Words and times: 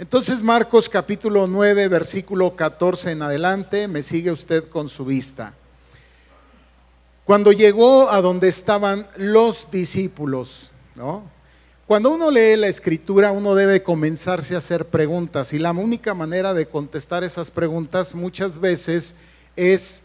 Entonces 0.00 0.42
Marcos 0.42 0.88
capítulo 0.88 1.46
9, 1.46 1.88
versículo 1.88 2.56
14 2.56 3.10
en 3.10 3.20
adelante, 3.20 3.86
me 3.86 4.02
sigue 4.02 4.30
usted 4.30 4.66
con 4.70 4.88
su 4.88 5.04
vista. 5.04 5.52
Cuando 7.26 7.52
llegó 7.52 8.08
a 8.08 8.22
donde 8.22 8.48
estaban 8.48 9.06
los 9.18 9.70
discípulos, 9.70 10.70
¿no? 10.94 11.24
Cuando 11.86 12.14
uno 12.14 12.30
lee 12.30 12.56
la 12.56 12.68
escritura, 12.68 13.30
uno 13.30 13.54
debe 13.54 13.82
comenzarse 13.82 14.54
a 14.54 14.58
hacer 14.58 14.86
preguntas 14.86 15.52
y 15.52 15.58
la 15.58 15.72
única 15.72 16.14
manera 16.14 16.54
de 16.54 16.66
contestar 16.66 17.22
esas 17.22 17.50
preguntas 17.50 18.14
muchas 18.14 18.58
veces 18.58 19.16
es 19.54 20.04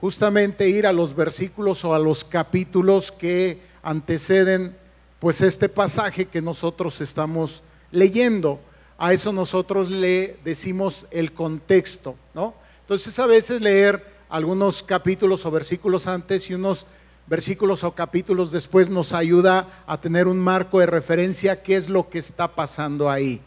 justamente 0.00 0.68
ir 0.68 0.88
a 0.88 0.92
los 0.92 1.14
versículos 1.14 1.84
o 1.84 1.94
a 1.94 2.00
los 2.00 2.24
capítulos 2.24 3.12
que 3.12 3.60
anteceden 3.84 4.76
pues 5.20 5.40
este 5.40 5.68
pasaje 5.68 6.24
que 6.24 6.42
nosotros 6.42 7.00
estamos 7.00 7.62
leyendo. 7.92 8.58
A 8.98 9.12
eso 9.12 9.32
nosotros 9.32 9.90
le 9.90 10.38
decimos 10.44 11.06
el 11.10 11.32
contexto, 11.32 12.16
¿no? 12.34 12.54
Entonces 12.80 13.18
a 13.18 13.26
veces 13.26 13.60
leer 13.60 14.16
algunos 14.28 14.82
capítulos 14.82 15.44
o 15.44 15.50
versículos 15.50 16.06
antes 16.06 16.48
y 16.50 16.54
unos 16.54 16.86
versículos 17.26 17.84
o 17.84 17.92
capítulos 17.92 18.52
después 18.52 18.88
nos 18.88 19.12
ayuda 19.12 19.82
a 19.86 20.00
tener 20.00 20.28
un 20.28 20.38
marco 20.38 20.80
de 20.80 20.86
referencia 20.86 21.62
qué 21.62 21.76
es 21.76 21.88
lo 21.88 22.08
que 22.08 22.18
está 22.18 22.54
pasando 22.54 23.10
ahí. 23.10 23.40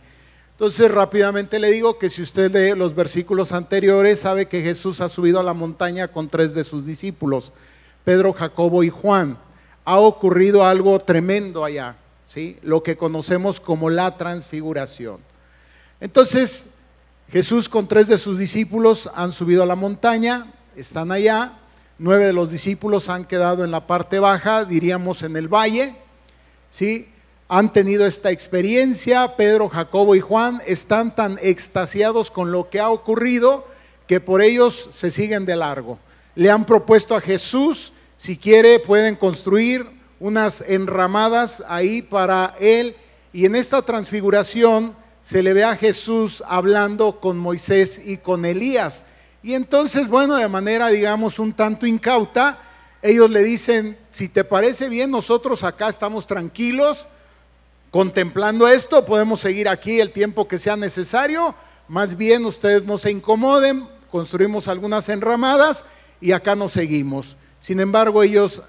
Entonces 0.52 0.92
rápidamente 0.92 1.58
le 1.58 1.72
digo 1.72 1.98
que 1.98 2.10
si 2.10 2.22
usted 2.22 2.52
lee 2.52 2.78
los 2.78 2.94
versículos 2.94 3.54
anteriores, 3.54 4.20
sabe 4.20 4.48
que 4.48 4.62
Jesús 4.62 5.00
ha 5.00 5.08
subido 5.08 5.40
a 5.40 5.44
la 5.44 5.54
montaña 5.54 6.10
con 6.10 6.28
tres 6.28 6.54
de 6.54 6.66
sus 6.66 6.86
discípulos, 6.86 7.54
Pedro, 8.04 8.34
Jacobo 8.34 8.84
y 8.84 8.90
Juan. 8.90 9.38
Ha 9.86 9.98
ocurrido 10.00 10.66
algo 10.66 11.00
tremendo 11.00 11.64
allá, 11.64 11.96
¿sí? 12.26 12.58
lo 12.62 12.84
que 12.84 12.98
conocemos 12.98 13.62
como 13.62 13.90
la 13.90 14.18
transfiguración. 14.18 15.29
Entonces, 16.02 16.68
Jesús 17.32 17.70
con 17.70 17.88
tres 17.88 18.08
de 18.08 18.18
sus 18.18 18.38
discípulos 18.38 19.10
han 19.14 19.32
subido 19.32 19.64
a 19.64 19.66
la 19.66 19.76
montaña, 19.76 20.54
están 20.76 21.12
allá, 21.12 21.60
nueve 21.98 22.26
de 22.26 22.34
los 22.34 22.50
discípulos 22.50 23.10
han 23.10 23.26
quedado 23.26 23.64
en 23.64 23.72
la 23.72 23.86
parte 23.86 24.20
baja, 24.20 24.66
diríamos 24.66 25.24
en 25.24 25.36
el 25.36 25.48
valle, 25.48 25.96
¿sí? 26.70 27.10
Han 27.50 27.74
tenido 27.74 28.06
esta 28.06 28.32
experiencia, 28.32 29.36
Pedro, 29.36 29.70
Jacobo 29.70 30.16
y 30.16 30.20
Juan 30.20 30.62
están 30.66 31.16
tan 31.16 31.38
extasiados 31.42 32.32
con 32.32 32.52
lo 32.52 32.70
que 32.70 32.80
ha 32.80 32.90
ocurrido 32.90 33.68
que 34.08 34.20
por 34.20 34.42
ellos 34.42 34.90
se 34.92 35.12
siguen 35.12 35.46
de 35.46 35.56
largo. 35.56 36.00
Le 36.36 36.50
han 36.50 36.66
propuesto 36.66 37.16
a 37.16 37.22
Jesús, 37.22 37.92
si 38.18 38.38
quiere 38.38 38.80
pueden 38.80 39.16
construir 39.16 39.86
unas 40.20 40.62
enramadas 40.62 41.64
ahí 41.68 42.02
para 42.02 42.56
él 42.60 42.96
y 43.34 43.46
en 43.46 43.56
esta 43.56 43.82
transfiguración 43.82 44.96
se 45.22 45.44
le 45.44 45.54
ve 45.54 45.64
a 45.64 45.76
Jesús 45.76 46.44
hablando 46.48 47.20
con 47.20 47.38
Moisés 47.38 48.02
y 48.06 48.18
con 48.18 48.46
Elías. 48.46 49.06
Y 49.44 49.54
entonces, 49.54 50.08
bueno, 50.08 50.36
de 50.36 50.48
manera, 50.48 50.88
digamos, 50.90 51.40
un 51.40 51.54
tanto 51.54 51.86
incauta, 51.86 52.60
ellos 53.02 53.30
le 53.30 53.44
dicen, 53.44 53.98
si 54.12 54.28
te 54.28 54.44
parece 54.44 54.90
bien, 54.90 55.12
nosotros 55.12 55.64
acá 55.64 55.88
estamos 55.88 56.28
tranquilos, 56.28 57.08
contemplando 57.92 58.68
esto, 58.68 59.06
podemos 59.06 59.40
seguir 59.40 59.70
aquí 59.70 60.00
el 60.00 60.12
tiempo 60.12 60.48
que 60.48 60.58
sea 60.58 60.76
necesario, 60.76 61.56
más 61.88 62.18
bien 62.18 62.46
ustedes 62.46 62.86
no 62.86 62.98
se 62.98 63.12
incomoden, 63.12 63.88
construimos 64.12 64.68
algunas 64.68 65.08
enramadas 65.10 65.86
y 66.20 66.34
acá 66.34 66.56
nos 66.56 66.74
seguimos. 66.74 67.38
Sin 67.58 67.80
embargo, 67.80 68.22
ellos 68.24 68.62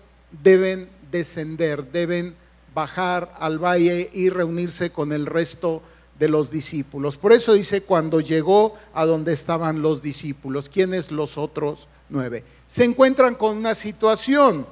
deben 0.42 0.88
descender, 1.10 1.90
deben 1.90 2.34
bajar 2.74 3.34
al 3.38 3.58
valle 3.58 4.08
y 4.12 4.30
reunirse 4.30 4.90
con 4.90 5.12
el 5.12 5.26
resto 5.26 5.82
de 6.20 6.28
los 6.28 6.50
discípulos. 6.50 7.16
Por 7.16 7.32
eso 7.32 7.54
dice 7.54 7.82
cuando 7.82 8.20
llegó 8.20 8.74
a 8.92 9.06
donde 9.06 9.32
estaban 9.32 9.80
los 9.80 10.02
discípulos, 10.02 10.68
¿quiénes 10.68 11.10
los 11.10 11.38
otros 11.38 11.88
nueve? 12.10 12.44
Se 12.66 12.84
encuentran 12.84 13.34
con 13.34 13.56
una 13.56 13.74
situación, 13.74 14.66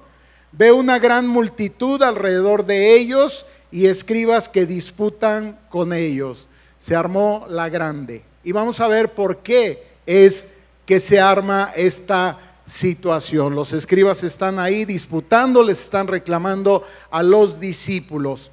ve 0.53 0.71
una 0.73 0.99
gran 0.99 1.27
multitud 1.27 2.03
alrededor 2.03 2.67
de 2.67 2.95
ellos 2.95 3.47
y 3.73 3.87
escribas 3.87 4.51
que 4.51 4.67
disputan 4.67 5.59
con 5.71 5.95
ellos. 5.95 6.49
Se 6.79 6.95
armó 6.95 7.47
la 7.49 7.71
grande. 7.71 8.23
Y 8.45 8.53
vamos 8.53 8.81
a 8.81 8.87
ver 8.87 9.15
por 9.15 9.39
qué 9.39 9.83
es 10.05 10.57
que 10.85 11.01
se 11.01 11.19
arma 11.19 11.73
esta 11.75 12.39
situación. 12.67 13.55
Los 13.55 13.73
escribas 13.73 14.23
están 14.23 14.59
ahí 14.59 14.85
disputando, 14.85 15.63
les 15.63 15.81
están 15.81 16.09
reclamando 16.09 16.85
a 17.11 17.23
los 17.23 17.59
discípulos. 17.59 18.51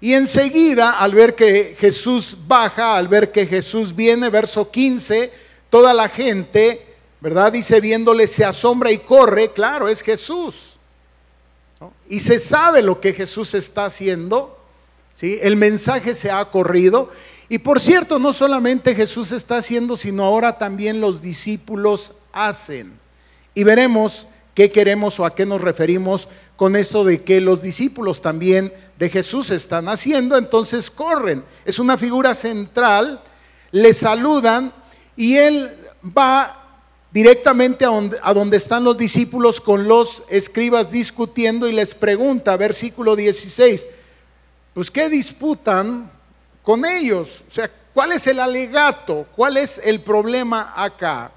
Y 0.00 0.14
enseguida, 0.14 0.98
al 0.98 1.12
ver 1.12 1.34
que 1.34 1.76
Jesús 1.78 2.36
baja, 2.46 2.96
al 2.96 3.08
ver 3.08 3.32
que 3.32 3.46
Jesús 3.46 3.94
viene, 3.94 4.28
verso 4.28 4.70
15, 4.70 5.32
toda 5.70 5.92
la 5.92 6.08
gente, 6.08 6.84
¿verdad? 7.20 7.52
Dice, 7.52 7.80
viéndole, 7.80 8.26
se 8.26 8.44
asombra 8.44 8.92
y 8.92 8.98
corre, 8.98 9.50
claro, 9.52 9.88
es 9.88 10.02
Jesús. 10.02 10.78
Y 12.08 12.20
se 12.20 12.38
sabe 12.38 12.82
lo 12.82 13.00
que 13.00 13.12
Jesús 13.12 13.54
está 13.54 13.86
haciendo, 13.86 14.58
¿sí? 15.12 15.38
El 15.42 15.56
mensaje 15.56 16.14
se 16.14 16.30
ha 16.30 16.44
corrido. 16.44 17.10
Y 17.48 17.58
por 17.58 17.80
cierto, 17.80 18.18
no 18.18 18.32
solamente 18.32 18.94
Jesús 18.94 19.32
está 19.32 19.56
haciendo, 19.56 19.96
sino 19.96 20.24
ahora 20.24 20.58
también 20.58 21.00
los 21.00 21.20
discípulos 21.20 22.12
hacen. 22.32 22.98
Y 23.54 23.64
veremos 23.64 24.28
qué 24.58 24.72
queremos 24.72 25.20
o 25.20 25.24
a 25.24 25.36
qué 25.36 25.46
nos 25.46 25.60
referimos 25.60 26.26
con 26.56 26.74
esto 26.74 27.04
de 27.04 27.22
que 27.22 27.40
los 27.40 27.62
discípulos 27.62 28.20
también 28.20 28.72
de 28.98 29.08
Jesús 29.08 29.50
están 29.50 29.88
haciendo, 29.88 30.36
entonces 30.36 30.90
corren. 30.90 31.44
Es 31.64 31.78
una 31.78 31.96
figura 31.96 32.34
central, 32.34 33.22
le 33.70 33.94
saludan 33.94 34.72
y 35.14 35.36
él 35.36 35.70
va 36.04 36.80
directamente 37.12 37.84
a 37.84 37.88
donde, 37.90 38.18
a 38.20 38.34
donde, 38.34 38.56
están 38.56 38.82
los 38.82 38.98
discípulos 38.98 39.60
con 39.60 39.86
los 39.86 40.24
escribas 40.28 40.90
discutiendo 40.90 41.68
y 41.68 41.72
les 41.72 41.94
pregunta, 41.94 42.56
versículo 42.56 43.14
16, 43.14 43.86
pues 44.74 44.90
¿qué 44.90 45.08
disputan 45.08 46.10
con 46.64 46.84
ellos? 46.84 47.44
O 47.46 47.50
sea, 47.52 47.70
¿cuál 47.94 48.10
es 48.10 48.26
el 48.26 48.40
alegato? 48.40 49.24
¿Cuál 49.36 49.56
es 49.56 49.80
el 49.84 50.00
problema 50.00 50.72
acá? 50.74 51.30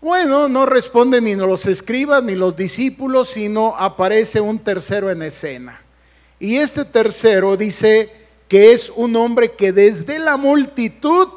Bueno, 0.00 0.48
no 0.48 0.64
responden 0.64 1.24
ni 1.24 1.34
los 1.34 1.66
escribas 1.66 2.22
ni 2.22 2.36
los 2.36 2.54
discípulos, 2.54 3.30
sino 3.30 3.74
aparece 3.76 4.40
un 4.40 4.60
tercero 4.60 5.10
en 5.10 5.22
escena. 5.22 5.82
Y 6.38 6.56
este 6.56 6.84
tercero 6.84 7.56
dice 7.56 8.12
que 8.46 8.72
es 8.72 8.92
un 8.94 9.16
hombre 9.16 9.52
que 9.52 9.72
desde 9.72 10.20
la 10.20 10.36
multitud 10.36 11.28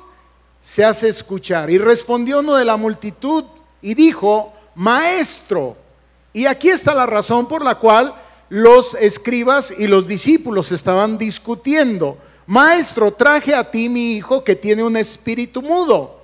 se 0.61 0.85
hace 0.85 1.09
escuchar. 1.09 1.71
Y 1.71 1.79
respondió 1.79 2.41
uno 2.41 2.53
de 2.53 2.65
la 2.65 2.77
multitud 2.77 3.45
y 3.81 3.95
dijo, 3.95 4.53
maestro. 4.75 5.75
Y 6.31 6.45
aquí 6.45 6.69
está 6.69 6.93
la 6.93 7.07
razón 7.07 7.47
por 7.47 7.63
la 7.63 7.79
cual 7.79 8.13
los 8.49 8.93
escribas 8.93 9.73
y 9.75 9.87
los 9.87 10.07
discípulos 10.07 10.71
estaban 10.71 11.17
discutiendo. 11.17 12.15
Maestro, 12.45 13.11
traje 13.11 13.55
a 13.55 13.71
ti 13.71 13.89
mi 13.89 14.13
hijo 14.13 14.43
que 14.43 14.55
tiene 14.55 14.83
un 14.83 14.97
espíritu 14.97 15.63
mudo 15.63 16.20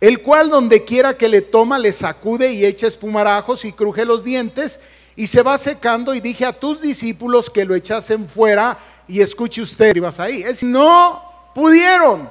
el 0.00 0.22
cual 0.22 0.50
donde 0.50 0.84
quiera 0.84 1.16
que 1.16 1.28
le 1.28 1.42
toma 1.42 1.78
le 1.78 1.92
sacude 1.92 2.52
y 2.52 2.64
echa 2.64 2.86
espumarajos 2.86 3.64
y 3.64 3.72
cruje 3.72 4.04
los 4.04 4.22
dientes 4.22 4.80
y 5.16 5.26
se 5.26 5.42
va 5.42 5.58
secando 5.58 6.14
y 6.14 6.20
dije 6.20 6.44
a 6.44 6.52
tus 6.52 6.80
discípulos 6.80 7.50
que 7.50 7.64
lo 7.64 7.74
echasen 7.74 8.28
fuera 8.28 8.78
y 9.08 9.20
escuche 9.20 9.62
usted, 9.62 9.96
y 9.96 10.00
vas 10.00 10.20
ahí. 10.20 10.42
Es, 10.42 10.62
no 10.62 11.22
pudieron. 11.54 12.30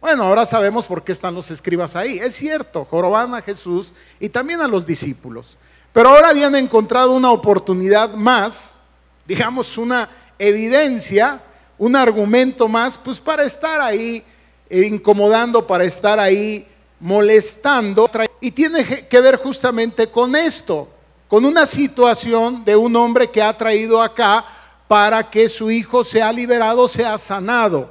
Bueno, 0.00 0.24
ahora 0.24 0.44
sabemos 0.44 0.84
por 0.84 1.02
qué 1.02 1.12
están 1.12 1.34
los 1.34 1.50
escribas 1.50 1.96
ahí. 1.96 2.18
Es 2.18 2.34
cierto, 2.34 2.84
joroban 2.84 3.34
a 3.34 3.40
Jesús 3.40 3.94
y 4.20 4.28
también 4.28 4.60
a 4.60 4.68
los 4.68 4.84
discípulos. 4.84 5.56
Pero 5.92 6.10
ahora 6.10 6.28
habían 6.28 6.54
encontrado 6.54 7.12
una 7.12 7.30
oportunidad 7.30 8.12
más, 8.14 8.78
digamos 9.26 9.78
una 9.78 10.10
evidencia, 10.38 11.42
un 11.78 11.96
argumento 11.96 12.68
más, 12.68 12.98
pues 12.98 13.18
para 13.18 13.44
estar 13.44 13.80
ahí 13.80 14.22
incomodando 14.70 15.66
para 15.66 15.84
estar 15.84 16.18
ahí 16.18 16.66
molestando. 17.00 18.10
Y 18.40 18.50
tiene 18.50 18.84
que 19.06 19.20
ver 19.20 19.36
justamente 19.36 20.08
con 20.08 20.36
esto, 20.36 20.88
con 21.28 21.44
una 21.44 21.66
situación 21.66 22.64
de 22.64 22.76
un 22.76 22.94
hombre 22.96 23.30
que 23.30 23.42
ha 23.42 23.56
traído 23.56 24.02
acá 24.02 24.44
para 24.86 25.28
que 25.28 25.48
su 25.48 25.70
hijo 25.70 26.02
sea 26.02 26.32
liberado, 26.32 26.88
sea 26.88 27.18
sanado. 27.18 27.90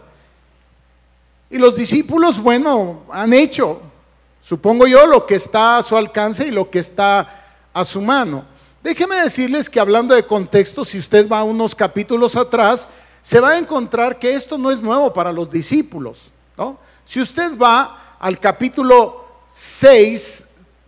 Y 1.50 1.58
los 1.58 1.76
discípulos, 1.76 2.42
bueno, 2.42 3.04
han 3.12 3.34
hecho, 3.34 3.82
supongo 4.42 4.88
yo, 4.88 5.06
lo 5.06 5.26
que 5.26 5.36
está 5.36 5.78
a 5.78 5.84
su 5.84 5.96
alcance 5.96 6.48
y 6.48 6.52
lo 6.52 6.70
que 6.70 6.80
está 6.80 7.46
a 7.74 7.86
su 7.86 8.02
mano. 8.02 8.46
Déjeme 8.84 9.16
decirles 9.18 9.70
que 9.70 9.80
hablando 9.80 10.16
de 10.16 10.26
contexto, 10.26 10.84
si 10.84 10.98
usted 10.98 11.30
va 11.30 11.44
unos 11.44 11.76
capítulos 11.76 12.36
atrás, 12.36 12.90
se 13.22 13.40
va 13.40 13.52
a 13.52 13.58
encontrar 13.58 14.20
que 14.20 14.34
esto 14.34 14.58
no 14.58 14.72
es 14.72 14.82
nuevo 14.82 15.14
para 15.14 15.32
los 15.32 15.50
discípulos. 15.50 16.32
Si 17.06 17.22
usted 17.22 17.58
va 17.58 18.18
al 18.20 18.40
capítulo 18.40 19.26
6 19.52 20.46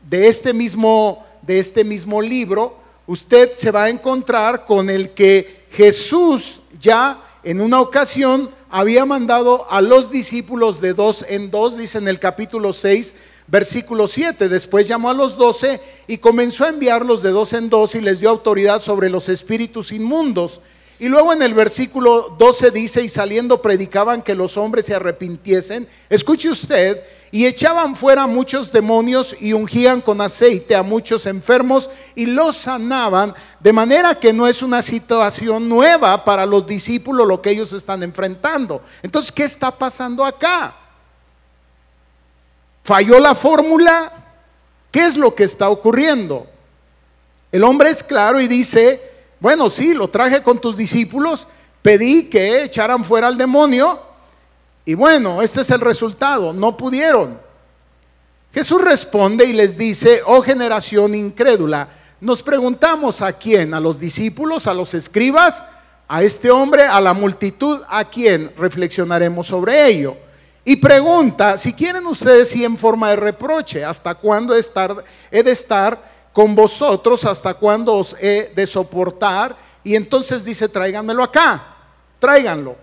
de 0.10 0.28
este 0.28 0.54
mismo, 0.54 1.26
de 1.42 1.60
este 1.60 1.84
mismo 1.84 2.22
libro, 2.22 2.78
usted 3.08 3.54
se 3.56 3.72
va 3.72 3.84
a 3.84 3.90
encontrar 3.90 4.66
con 4.66 4.90
el 4.90 5.12
que 5.12 5.66
Jesús 5.72 6.62
ya 6.80 7.24
en 7.44 7.62
una 7.62 7.82
ocasión 7.82 8.50
había 8.70 9.06
mandado 9.06 9.66
a 9.70 9.82
los 9.82 10.12
discípulos 10.12 10.82
de 10.82 10.94
dos 10.94 11.26
en 11.28 11.50
dos, 11.50 11.78
dice 11.78 11.98
en 11.98 12.08
el 12.08 12.20
capítulo 12.20 12.74
6, 12.74 13.16
versículo 13.48 14.08
7. 14.08 14.50
Después 14.50 14.88
llamó 14.88 15.10
a 15.10 15.14
los 15.14 15.38
doce 15.38 15.80
y 16.08 16.18
comenzó 16.18 16.66
a 16.66 16.70
enviarlos 16.70 17.24
de 17.24 17.32
dos 17.32 17.54
en 17.54 17.70
dos 17.70 17.96
y 17.96 18.02
les 18.02 18.20
dio 18.20 18.30
autoridad 18.30 18.80
sobre 18.80 19.10
los 19.10 19.30
espíritus 19.30 19.92
inmundos. 19.92 20.62
Y 21.00 21.08
luego 21.08 21.34
en 21.34 21.42
el 21.42 21.54
versículo 21.54 22.36
12 22.38 22.72
dice, 22.72 23.02
y 23.02 23.10
saliendo 23.10 23.62
predicaban 23.62 24.22
que 24.22 24.36
los 24.36 24.58
hombres 24.58 24.86
se 24.86 24.96
arrepintiesen. 24.96 25.88
Escuche 26.10 26.50
usted, 26.50 27.02
y 27.32 27.46
echaban 27.46 27.96
fuera 27.96 28.28
muchos 28.28 28.72
demonios 28.72 29.36
y 29.40 29.54
ungían 29.54 30.02
con 30.02 30.20
aceite 30.22 30.76
a 30.76 30.84
muchos 30.84 31.26
enfermos 31.26 31.90
y 32.16 32.26
los 32.26 32.56
sanaban, 32.56 33.36
de 33.60 33.74
manera 33.74 34.16
que 34.16 34.34
no 34.34 34.48
es 34.48 34.64
una 34.64 34.82
situación 34.82 35.70
nueva 35.70 36.26
para 36.26 36.46
los 36.46 36.66
discípulos 36.66 37.28
lo 37.28 37.42
que 37.42 37.52
ellos 37.52 37.72
están 37.74 38.02
enfrentando. 38.02 38.82
Entonces, 39.04 39.32
¿qué 39.32 39.44
está 39.44 39.70
pasando 39.72 40.26
acá? 40.26 40.76
¿Falló 42.84 43.20
la 43.20 43.36
fórmula? 43.36 44.12
¿Qué 44.92 45.02
es 45.02 45.16
lo 45.16 45.36
que 45.36 45.44
está 45.44 45.70
ocurriendo? 45.70 46.48
El 47.52 47.64
hombre 47.64 47.90
es 47.90 48.04
claro 48.04 48.42
y 48.42 48.48
dice, 48.48 49.09
bueno, 49.40 49.70
sí, 49.70 49.94
lo 49.94 50.10
traje 50.10 50.44
con 50.44 50.60
tus 50.60 50.76
discípulos, 50.76 51.48
pedí 51.82 52.30
que 52.30 52.64
echaran 52.64 53.04
fuera 53.04 53.28
al 53.28 53.38
demonio 53.38 54.00
y 54.86 54.96
bueno, 54.96 55.42
este 55.42 55.62
es 55.62 55.70
el 55.70 55.82
resultado, 55.82 56.52
no 56.52 56.76
pudieron. 56.76 57.40
Jesús 58.52 58.82
responde 58.82 59.46
y 59.46 59.54
les 59.54 59.78
dice, 59.78 60.22
oh 60.26 60.42
generación 60.42 61.14
incrédula, 61.14 61.90
nos 62.20 62.42
preguntamos 62.42 63.22
a 63.22 63.34
quién, 63.34 63.74
a 63.74 63.80
los 63.80 64.00
discípulos, 64.00 64.66
a 64.66 64.74
los 64.74 64.94
escribas, 64.94 65.64
a 66.08 66.24
este 66.24 66.50
hombre, 66.50 66.84
a 66.84 67.00
la 67.00 67.14
multitud, 67.14 67.82
a 67.88 68.04
quién 68.10 68.52
reflexionaremos 68.58 69.46
sobre 69.46 69.86
ello. 69.86 70.18
Y 70.66 70.78
pregunta, 70.78 71.58
si 71.58 71.74
quieren 71.74 72.06
ustedes 72.08 72.50
sí 72.50 72.66
en 72.66 72.76
forma 72.76 73.12
de 73.12 73.16
reproche, 73.16 73.86
¿hasta 73.86 74.16
cuándo 74.16 74.56
he 74.56 75.44
de 75.44 75.52
estar 75.52 76.09
con 76.40 76.56
vosotros? 76.56 77.26
¿Hasta 77.26 77.54
cuándo 77.54 77.96
os 77.96 78.16
he 78.18 78.54
de 78.56 78.66
soportar? 78.66 79.58
Y 79.84 79.98
entonces 79.98 80.46
dice, 80.46 80.70
tráiganmelo 80.70 81.22
acá, 81.22 81.76
tráiganlo. 82.18 82.78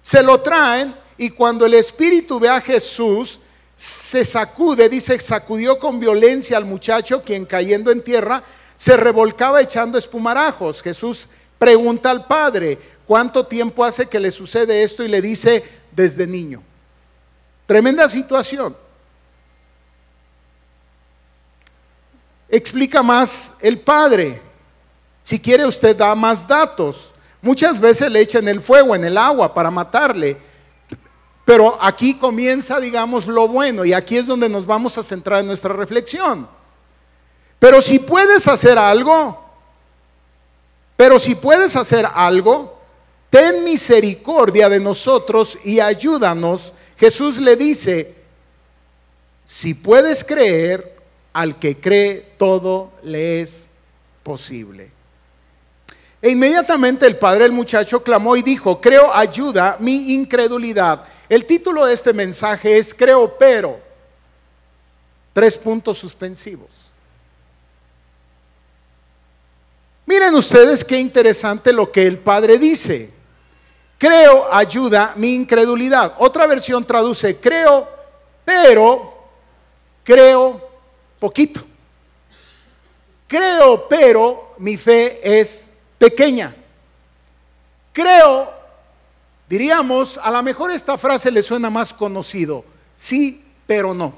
Se 0.00 0.22
lo 0.22 0.40
traen 0.40 0.94
y 1.16 1.30
cuando 1.30 1.66
el 1.66 1.74
espíritu 1.74 2.38
ve 2.38 2.48
a 2.48 2.60
Jesús, 2.60 3.40
se 3.74 4.24
sacude, 4.24 4.88
dice, 4.88 5.18
sacudió 5.18 5.80
con 5.80 5.98
violencia 5.98 6.56
al 6.56 6.66
muchacho, 6.66 7.24
quien 7.24 7.46
cayendo 7.46 7.90
en 7.90 8.00
tierra, 8.00 8.44
se 8.76 8.96
revolcaba 8.96 9.60
echando 9.60 9.98
espumarajos. 9.98 10.80
Jesús 10.80 11.26
pregunta 11.58 12.12
al 12.12 12.28
padre, 12.28 12.78
¿cuánto 13.08 13.44
tiempo 13.44 13.84
hace 13.84 14.06
que 14.06 14.20
le 14.20 14.30
sucede 14.30 14.84
esto? 14.84 15.02
Y 15.02 15.08
le 15.08 15.20
dice, 15.20 15.64
desde 15.90 16.28
niño. 16.28 16.62
Tremenda 17.66 18.08
situación. 18.08 18.76
Explica 22.48 23.02
más 23.02 23.54
el 23.60 23.80
padre. 23.80 24.40
Si 25.22 25.38
quiere 25.38 25.66
usted 25.66 25.94
da 25.94 26.14
más 26.14 26.46
datos. 26.46 27.12
Muchas 27.42 27.78
veces 27.78 28.10
le 28.10 28.20
echan 28.20 28.48
el 28.48 28.60
fuego 28.60 28.94
en 28.94 29.04
el 29.04 29.16
agua 29.18 29.52
para 29.52 29.70
matarle. 29.70 30.36
Pero 31.44 31.78
aquí 31.80 32.14
comienza, 32.14 32.78
digamos, 32.78 33.26
lo 33.26 33.48
bueno 33.48 33.84
y 33.84 33.92
aquí 33.92 34.16
es 34.16 34.26
donde 34.26 34.48
nos 34.48 34.66
vamos 34.66 34.98
a 34.98 35.02
centrar 35.02 35.40
en 35.40 35.46
nuestra 35.46 35.72
reflexión. 35.72 36.48
Pero 37.58 37.80
si 37.80 37.98
puedes 37.98 38.46
hacer 38.46 38.76
algo, 38.76 39.44
pero 40.96 41.18
si 41.18 41.34
puedes 41.34 41.74
hacer 41.76 42.06
algo, 42.14 42.78
ten 43.30 43.64
misericordia 43.64 44.68
de 44.68 44.80
nosotros 44.80 45.58
y 45.64 45.80
ayúdanos. 45.80 46.74
Jesús 46.98 47.38
le 47.38 47.56
dice, 47.56 48.14
si 49.44 49.72
puedes 49.72 50.24
creer, 50.24 50.97
al 51.32 51.58
que 51.58 51.78
cree 51.78 52.34
todo 52.38 52.92
le 53.02 53.42
es 53.42 53.68
posible. 54.22 54.90
E 56.20 56.30
inmediatamente 56.30 57.06
el 57.06 57.16
padre 57.16 57.44
del 57.44 57.52
muchacho 57.52 58.02
clamó 58.02 58.36
y 58.36 58.42
dijo, 58.42 58.80
creo 58.80 59.14
ayuda 59.14 59.76
mi 59.78 60.14
incredulidad. 60.14 61.04
El 61.28 61.44
título 61.44 61.86
de 61.86 61.94
este 61.94 62.12
mensaje 62.12 62.78
es 62.78 62.92
Creo 62.92 63.36
pero. 63.38 63.80
Tres 65.32 65.56
puntos 65.56 65.98
suspensivos. 65.98 66.88
Miren 70.06 70.34
ustedes 70.34 70.84
qué 70.84 70.98
interesante 70.98 71.72
lo 71.72 71.92
que 71.92 72.06
el 72.06 72.18
Padre 72.18 72.58
dice. 72.58 73.10
Creo 73.98 74.52
ayuda 74.52 75.12
mi 75.16 75.34
incredulidad. 75.34 76.14
Otra 76.18 76.46
versión 76.46 76.84
traduce 76.84 77.36
creo, 77.36 77.86
pero 78.44 79.14
creo 80.02 80.67
poquito. 81.18 81.64
Creo, 83.26 83.88
pero 83.88 84.54
mi 84.58 84.76
fe 84.76 85.20
es 85.22 85.70
pequeña. 85.98 86.54
Creo, 87.92 88.58
Diríamos, 89.48 90.20
a 90.22 90.30
lo 90.30 90.42
mejor 90.42 90.70
esta 90.70 90.98
frase 90.98 91.30
le 91.30 91.40
suena 91.40 91.70
más 91.70 91.94
conocido, 91.94 92.64
sí, 92.94 93.42
pero 93.66 93.94
no. 93.94 94.12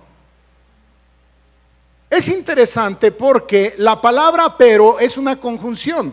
Es 2.09 2.29
interesante 2.29 3.13
porque 3.13 3.75
la 3.79 4.01
palabra 4.01 4.57
pero 4.59 4.99
es 4.99 5.17
una 5.17 5.41
conjunción. 5.41 6.13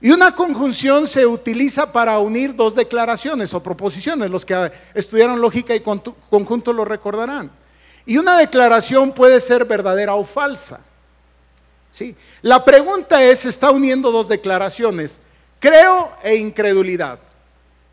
Y 0.00 0.10
una 0.10 0.34
conjunción 0.34 1.06
se 1.06 1.26
utiliza 1.26 1.90
para 1.90 2.18
unir 2.18 2.54
dos 2.54 2.74
declaraciones 2.74 3.54
o 3.54 3.62
proposiciones. 3.62 4.30
Los 4.30 4.44
que 4.44 4.70
estudiaron 4.94 5.40
lógica 5.40 5.74
y 5.74 5.80
conjunto 5.80 6.72
lo 6.72 6.84
recordarán. 6.84 7.50
Y 8.08 8.16
una 8.16 8.38
declaración 8.38 9.12
puede 9.12 9.38
ser 9.38 9.66
verdadera 9.66 10.14
o 10.14 10.24
falsa. 10.24 10.80
¿Sí? 11.90 12.16
La 12.40 12.64
pregunta 12.64 13.22
es, 13.22 13.44
está 13.44 13.70
uniendo 13.70 14.10
dos 14.10 14.28
declaraciones, 14.28 15.20
creo 15.60 16.10
e 16.22 16.36
incredulidad. 16.36 17.18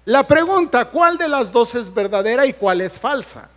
La 0.06 0.26
pregunta, 0.26 0.86
¿cuál 0.86 1.18
de 1.18 1.28
las 1.28 1.52
dos 1.52 1.76
es 1.76 1.94
verdadera 1.94 2.46
y 2.46 2.54
cuál 2.54 2.80
es 2.80 2.98
falsa? 2.98 3.50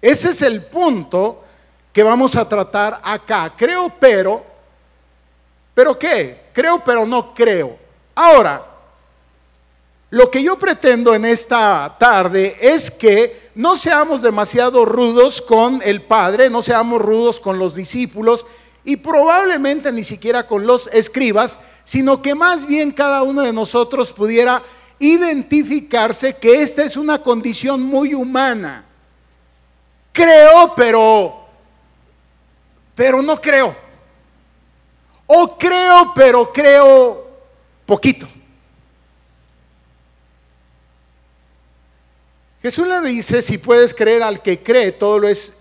Ese 0.00 0.30
es 0.30 0.40
el 0.40 0.64
punto 0.64 1.44
que 1.92 2.02
vamos 2.02 2.34
a 2.34 2.48
tratar 2.48 2.98
acá. 3.04 3.52
Creo, 3.54 3.92
pero, 4.00 4.42
¿pero 5.74 5.98
qué? 5.98 6.44
Creo, 6.54 6.82
pero 6.82 7.04
no 7.04 7.34
creo. 7.34 7.78
Ahora, 8.14 8.64
lo 10.08 10.30
que 10.30 10.42
yo 10.42 10.58
pretendo 10.58 11.14
en 11.14 11.26
esta 11.26 11.94
tarde 11.98 12.56
es 12.58 12.90
que 12.90 13.49
no 13.60 13.76
seamos 13.76 14.22
demasiado 14.22 14.86
rudos 14.86 15.42
con 15.42 15.82
el 15.84 16.00
Padre, 16.00 16.48
no 16.48 16.62
seamos 16.62 16.98
rudos 17.02 17.38
con 17.40 17.58
los 17.58 17.74
discípulos 17.74 18.46
y 18.84 18.96
probablemente 18.96 19.92
ni 19.92 20.02
siquiera 20.02 20.46
con 20.46 20.66
los 20.66 20.86
escribas, 20.94 21.60
sino 21.84 22.22
que 22.22 22.34
más 22.34 22.66
bien 22.66 22.90
cada 22.90 23.22
uno 23.22 23.42
de 23.42 23.52
nosotros 23.52 24.14
pudiera 24.14 24.62
identificarse 24.98 26.38
que 26.38 26.62
esta 26.62 26.82
es 26.84 26.96
una 26.96 27.22
condición 27.22 27.82
muy 27.82 28.14
humana. 28.14 28.86
Creo, 30.10 30.74
pero, 30.74 31.44
pero 32.94 33.20
no 33.20 33.38
creo. 33.38 33.76
O 35.26 35.58
creo, 35.58 36.12
pero 36.14 36.50
creo 36.50 37.28
poquito. 37.84 38.26
Jesús 42.62 42.86
le 42.86 43.00
dice, 43.00 43.42
si 43.42 43.58
puedes 43.58 43.94
creer 43.94 44.22
al 44.22 44.42
que 44.42 44.62
cree, 44.62 44.92
todo 44.92 45.18
lo 45.18 45.28
es 45.28 45.54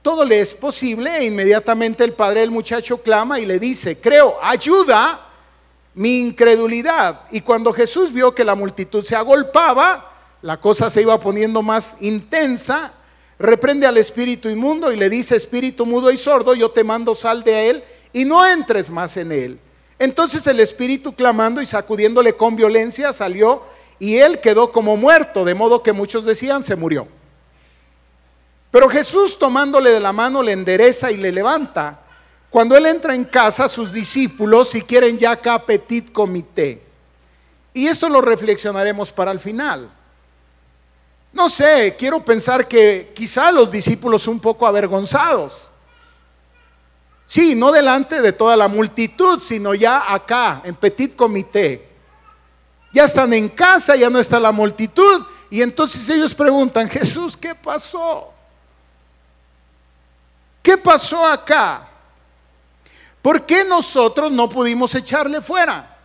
todo 0.00 0.24
le 0.24 0.40
es 0.40 0.54
posible 0.54 1.18
e 1.18 1.24
inmediatamente 1.26 2.04
el 2.04 2.12
padre 2.12 2.40
del 2.40 2.50
muchacho 2.50 3.02
clama 3.02 3.40
y 3.40 3.46
le 3.46 3.58
dice, 3.58 3.98
"Creo, 3.98 4.38
ayuda 4.40 5.28
mi 5.98 6.20
incredulidad. 6.20 7.22
Y 7.32 7.40
cuando 7.40 7.72
Jesús 7.72 8.12
vio 8.12 8.32
que 8.32 8.44
la 8.44 8.54
multitud 8.54 9.04
se 9.04 9.16
agolpaba, 9.16 10.08
la 10.42 10.60
cosa 10.60 10.88
se 10.90 11.02
iba 11.02 11.18
poniendo 11.18 11.60
más 11.60 11.96
intensa, 11.98 12.92
reprende 13.36 13.84
al 13.84 13.98
espíritu 13.98 14.48
inmundo 14.48 14.92
y 14.92 14.96
le 14.96 15.10
dice, 15.10 15.34
espíritu 15.34 15.84
mudo 15.86 16.12
y 16.12 16.16
sordo, 16.16 16.54
yo 16.54 16.70
te 16.70 16.84
mando 16.84 17.16
sal 17.16 17.42
de 17.42 17.70
él 17.70 17.84
y 18.12 18.24
no 18.24 18.46
entres 18.46 18.90
más 18.90 19.16
en 19.16 19.32
él. 19.32 19.58
Entonces 19.98 20.46
el 20.46 20.60
espíritu 20.60 21.16
clamando 21.16 21.60
y 21.60 21.66
sacudiéndole 21.66 22.34
con 22.34 22.54
violencia 22.54 23.12
salió 23.12 23.62
y 23.98 24.16
él 24.16 24.40
quedó 24.40 24.70
como 24.72 24.96
muerto, 24.96 25.44
de 25.44 25.54
modo 25.54 25.82
que 25.82 25.92
muchos 25.92 26.24
decían 26.24 26.62
se 26.62 26.76
murió. 26.76 27.08
Pero 28.70 28.88
Jesús 28.88 29.38
tomándole 29.38 29.90
de 29.90 30.00
la 30.00 30.12
mano 30.12 30.42
le 30.42 30.52
endereza 30.52 31.10
y 31.10 31.16
le 31.16 31.32
levanta. 31.32 32.00
Cuando 32.50 32.76
él 32.76 32.86
entra 32.86 33.14
en 33.14 33.24
casa, 33.24 33.68
sus 33.68 33.92
discípulos, 33.92 34.70
si 34.70 34.82
quieren 34.82 35.18
ya 35.18 35.32
acá 35.32 35.64
petit 35.64 36.12
comité. 36.12 36.82
Y 37.74 37.86
esto 37.86 38.08
lo 38.08 38.20
reflexionaremos 38.20 39.12
para 39.12 39.30
el 39.30 39.38
final. 39.38 39.90
No 41.32 41.48
sé, 41.48 41.94
quiero 41.98 42.24
pensar 42.24 42.66
que 42.66 43.12
quizá 43.14 43.52
los 43.52 43.70
discípulos 43.70 44.26
un 44.26 44.40
poco 44.40 44.66
avergonzados. 44.66 45.70
Sí, 47.26 47.54
no 47.54 47.70
delante 47.70 48.22
de 48.22 48.32
toda 48.32 48.56
la 48.56 48.68
multitud, 48.68 49.38
sino 49.40 49.74
ya 49.74 50.12
acá, 50.12 50.62
en 50.64 50.74
petit 50.74 51.14
comité. 51.14 51.87
Ya 52.98 53.04
están 53.04 53.32
en 53.32 53.48
casa, 53.48 53.94
ya 53.94 54.10
no 54.10 54.18
está 54.18 54.40
la 54.40 54.50
multitud. 54.50 55.24
Y 55.50 55.62
entonces 55.62 56.08
ellos 56.08 56.34
preguntan, 56.34 56.88
Jesús, 56.88 57.36
¿qué 57.36 57.54
pasó? 57.54 58.32
¿Qué 60.60 60.76
pasó 60.76 61.24
acá? 61.24 61.88
¿Por 63.22 63.46
qué 63.46 63.64
nosotros 63.64 64.32
no 64.32 64.48
pudimos 64.48 64.96
echarle 64.96 65.40
fuera? 65.40 65.96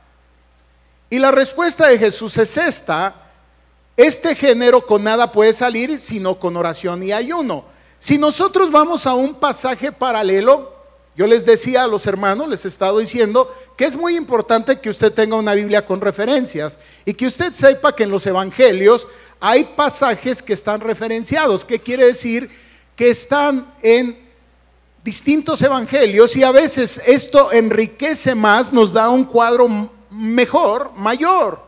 Y 1.10 1.18
la 1.18 1.32
respuesta 1.32 1.88
de 1.88 1.98
Jesús 1.98 2.38
es 2.38 2.58
esta. 2.58 3.16
Este 3.98 4.36
género 4.36 4.86
con 4.86 5.04
nada 5.04 5.32
puede 5.32 5.54
salir 5.54 6.00
sino 6.00 6.40
con 6.40 6.56
oración 6.56 7.02
y 7.02 7.12
ayuno. 7.12 7.66
Si 7.98 8.20
nosotros 8.20 8.70
vamos 8.70 9.08
a 9.08 9.16
un 9.16 9.34
pasaje 9.34 9.92
paralelo, 9.92 10.73
yo 11.16 11.28
les 11.28 11.46
decía 11.46 11.84
a 11.84 11.88
los 11.88 12.08
hermanos, 12.08 12.50
les 12.50 12.66
he 12.66 12.68
estado 12.68 12.98
diciendo 12.98 13.54
que 13.78 13.86
es 13.86 13.96
muy 13.96 14.16
importante 14.16 14.80
que 14.80 14.90
usted 14.90 15.14
tenga 15.14 15.36
una 15.36 15.54
Biblia 15.54 15.86
con 15.86 16.02
referencias 16.02 16.80
y 17.06 17.14
que 17.14 17.28
usted 17.28 17.54
sepa 17.54 17.96
que 17.96 18.04
en 18.04 18.10
los 18.10 18.26
evangelios 18.26 19.08
hay 19.40 19.64
pasajes 19.64 20.42
que 20.42 20.54
están 20.54 20.82
referenciados. 20.82 21.66
¿Qué 21.66 21.80
quiere 21.80 22.08
decir? 22.08 22.50
Que 22.96 23.12
están 23.12 23.72
en 23.84 24.18
distintos 25.04 25.62
evangelios 25.62 26.36
y 26.36 26.44
a 26.44 26.52
veces 26.52 27.02
esto 27.06 27.52
enriquece 27.52 28.34
más, 28.34 28.74
nos 28.74 28.92
da 28.92 29.10
un 29.10 29.26
cuadro 29.26 29.92
mejor, 30.10 30.94
mayor. 30.96 31.62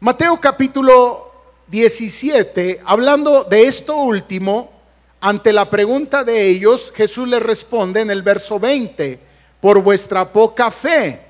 Mateo 0.00 0.40
capítulo 0.40 1.30
17, 1.68 2.80
hablando 2.84 3.44
de 3.44 3.64
esto 3.64 3.96
último, 3.96 4.79
ante 5.20 5.52
la 5.52 5.68
pregunta 5.68 6.24
de 6.24 6.46
ellos, 6.46 6.92
Jesús 6.94 7.28
les 7.28 7.42
responde 7.42 8.00
en 8.00 8.10
el 8.10 8.22
verso 8.22 8.58
20, 8.58 9.18
por 9.60 9.82
vuestra 9.82 10.32
poca 10.32 10.70
fe. 10.70 11.20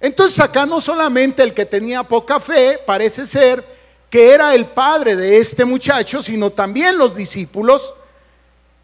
Entonces 0.00 0.38
acá 0.40 0.66
no 0.66 0.80
solamente 0.80 1.42
el 1.42 1.54
que 1.54 1.64
tenía 1.64 2.02
poca 2.02 2.40
fe, 2.40 2.78
parece 2.86 3.26
ser 3.26 3.64
que 4.10 4.32
era 4.32 4.54
el 4.54 4.66
padre 4.66 5.16
de 5.16 5.38
este 5.38 5.64
muchacho, 5.64 6.22
sino 6.22 6.50
también 6.50 6.98
los 6.98 7.14
discípulos, 7.14 7.94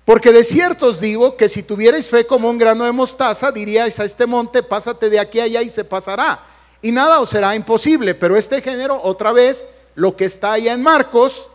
porque 0.04 0.30
de 0.30 0.44
cierto 0.44 0.86
os 0.86 1.00
digo 1.00 1.36
que 1.36 1.48
si 1.48 1.62
tuvierais 1.62 2.08
fe 2.08 2.26
como 2.26 2.48
un 2.48 2.58
grano 2.58 2.84
de 2.84 2.92
mostaza, 2.92 3.50
diríais 3.50 3.98
a 3.98 4.04
este 4.04 4.24
monte, 4.24 4.62
pásate 4.62 5.10
de 5.10 5.18
aquí 5.18 5.40
a 5.40 5.44
allá 5.44 5.62
y 5.62 5.68
se 5.68 5.84
pasará. 5.84 6.44
Y 6.80 6.92
nada 6.92 7.20
os 7.20 7.30
será 7.30 7.56
imposible, 7.56 8.14
pero 8.14 8.36
este 8.36 8.62
género, 8.62 9.00
otra 9.02 9.32
vez, 9.32 9.66
lo 9.94 10.14
que 10.14 10.26
está 10.26 10.52
allá 10.52 10.74
en 10.74 10.82
Marcos, 10.82 11.50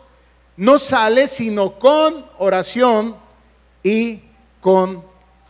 no 0.57 0.77
sale 0.79 1.27
sino 1.27 1.79
con 1.79 2.25
oración 2.37 3.15
y 3.83 4.21
con 4.59 5.03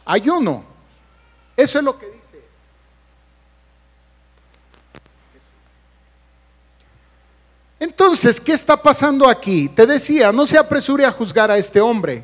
ayuno. 0.06 0.64
Eso 1.58 1.80
es 1.80 1.84
lo 1.84 1.98
que 1.98 2.06
dice. 2.08 2.42
Entonces, 7.80 8.40
¿qué 8.40 8.54
está 8.54 8.78
pasando 8.78 9.28
aquí? 9.28 9.68
Te 9.70 9.86
decía, 9.86 10.32
no 10.32 10.46
se 10.46 10.58
apresure 10.58 11.06
a 11.06 11.12
juzgar 11.12 11.50
a 11.50 11.58
este 11.58 11.82
hombre 11.82 12.24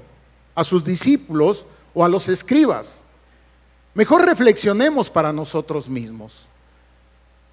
a 0.57 0.63
sus 0.63 0.83
discípulos 0.83 1.67
o 1.93 2.03
a 2.03 2.09
los 2.09 2.27
escribas. 2.29 3.03
Mejor 3.93 4.25
reflexionemos 4.25 5.07
para 5.07 5.31
nosotros 5.31 5.87
mismos. 5.87 6.49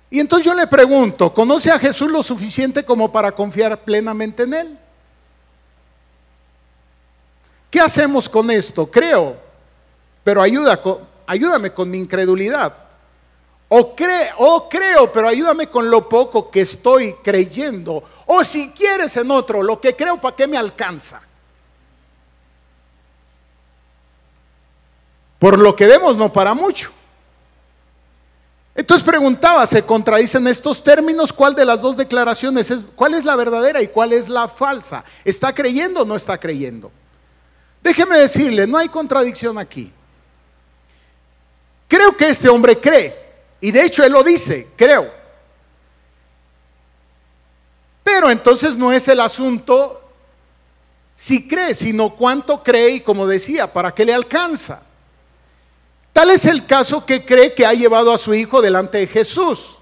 Y 0.09 0.21
entonces 0.21 0.47
yo 0.47 0.54
le 0.54 0.66
pregunto, 0.66 1.33
¿conoce 1.35 1.71
a 1.71 1.78
Jesús 1.78 2.11
lo 2.11 2.23
suficiente 2.23 2.83
como 2.83 3.12
para 3.12 3.33
confiar 3.33 3.85
plenamente 3.85 4.45
en 4.45 4.54
Él? 4.54 4.78
¿Qué 7.75 7.81
hacemos 7.81 8.28
con 8.28 8.52
esto? 8.52 8.88
Creo, 8.88 9.37
pero 10.23 10.40
ayuda, 10.40 10.81
ayúdame 11.26 11.73
con 11.73 11.90
mi 11.90 11.99
incredulidad. 11.99 12.73
O, 13.69 13.97
o 14.38 14.69
creo, 14.69 15.11
pero 15.11 15.26
ayúdame 15.26 15.66
con 15.66 15.90
lo 15.90 16.09
poco 16.09 16.52
que 16.52 16.61
estoy 16.61 17.14
creyendo. 17.14 18.00
O 18.26 18.45
si 18.45 18.71
quieres 18.71 19.16
en 19.16 19.28
otro, 19.28 19.61
lo 19.61 19.81
que 19.81 19.97
creo, 19.97 20.21
¿para 20.21 20.37
qué 20.37 20.47
me 20.47 20.57
alcanza? 20.57 21.21
Por 25.40 25.59
lo 25.59 25.75
que 25.75 25.88
vemos, 25.88 26.16
no 26.16 26.33
para 26.33 26.54
mucho. 26.54 26.93
Entonces 28.76 29.04
preguntaba, 29.04 29.66
¿se 29.66 29.85
contradicen 29.85 30.47
estos 30.47 30.85
términos? 30.85 31.33
¿Cuál 31.33 31.57
de 31.57 31.64
las 31.64 31.81
dos 31.81 31.97
declaraciones 31.97 32.71
es, 32.71 32.85
cuál 32.95 33.14
es 33.14 33.25
la 33.25 33.35
verdadera 33.35 33.83
y 33.83 33.88
cuál 33.88 34.12
es 34.12 34.28
la 34.28 34.47
falsa? 34.47 35.04
¿Está 35.25 35.52
creyendo 35.52 36.02
o 36.02 36.04
no 36.04 36.14
está 36.14 36.38
creyendo? 36.38 36.93
Déjeme 37.85 38.17
decirle, 38.17 38.67
no 38.67 38.79
hay 38.79 38.88
contradicción 38.88 39.59
aquí. 39.59 39.93
Creo 41.87 42.17
que 42.17 42.31
este 42.31 42.49
hombre 42.49 42.81
cree, 42.81 43.14
y 43.61 43.71
de 43.71 43.83
hecho 43.83 44.03
él 44.03 44.12
lo 44.12 44.25
dice, 44.25 44.69
creo. 44.75 45.12
Pero 48.03 48.31
entonces 48.31 48.75
no 48.75 48.91
es 48.91 49.07
el 49.07 49.21
asunto 49.21 50.00
si 51.12 51.47
cree, 51.47 51.75
sino 51.75 52.17
cuánto 52.17 52.62
cree 52.62 52.88
y 52.88 53.00
como 53.00 53.26
decía, 53.26 53.71
para 53.71 53.93
qué 53.93 54.07
le 54.07 54.14
alcanza. 54.14 54.83
Tal 56.14 56.31
es 56.31 56.47
el 56.47 56.64
caso 56.64 57.05
que 57.05 57.26
cree 57.26 57.53
que 57.53 57.67
ha 57.67 57.75
llevado 57.75 58.14
a 58.14 58.19
su 58.19 58.33
hijo 58.33 58.62
delante 58.62 58.97
de 58.97 59.07
Jesús. 59.07 59.81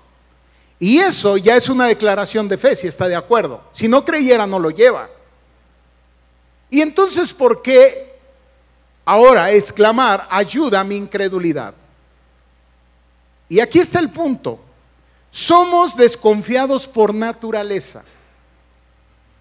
Y 0.81 0.99
eso 0.99 1.37
ya 1.37 1.55
es 1.55 1.69
una 1.69 1.87
declaración 1.87 2.49
de 2.49 2.59
fe, 2.59 2.75
si 2.75 2.89
está 2.89 3.07
de 3.07 3.15
acuerdo. 3.15 3.63
Si 3.71 3.87
no 3.87 4.05
creyera, 4.05 4.45
no 4.49 4.59
lo 4.59 4.71
lleva. 4.71 5.09
Y 6.73 6.81
entonces, 6.81 7.35
¿por 7.35 7.61
qué 7.61 8.19
ahora 9.05 9.53
exclamar, 9.53 10.27
ayuda 10.31 10.81
a 10.81 10.85
mi 10.85 10.97
incredulidad? 10.97 11.75
Y 13.47 13.61
aquí 13.61 13.79
está 13.79 13.99
el 13.99 14.09
punto. 14.09 14.59
Somos 15.31 15.95
desconfiados 15.95 16.87
por 16.87 17.15
naturaleza. 17.15 18.05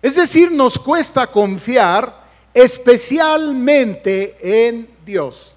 Es 0.01 0.17
decir, 0.17 0.51
nos 0.51 0.77
cuesta 0.77 1.25
confiar 1.25 2.21
especialmente 2.53 4.67
en 4.67 4.93
Dios. 5.05 5.55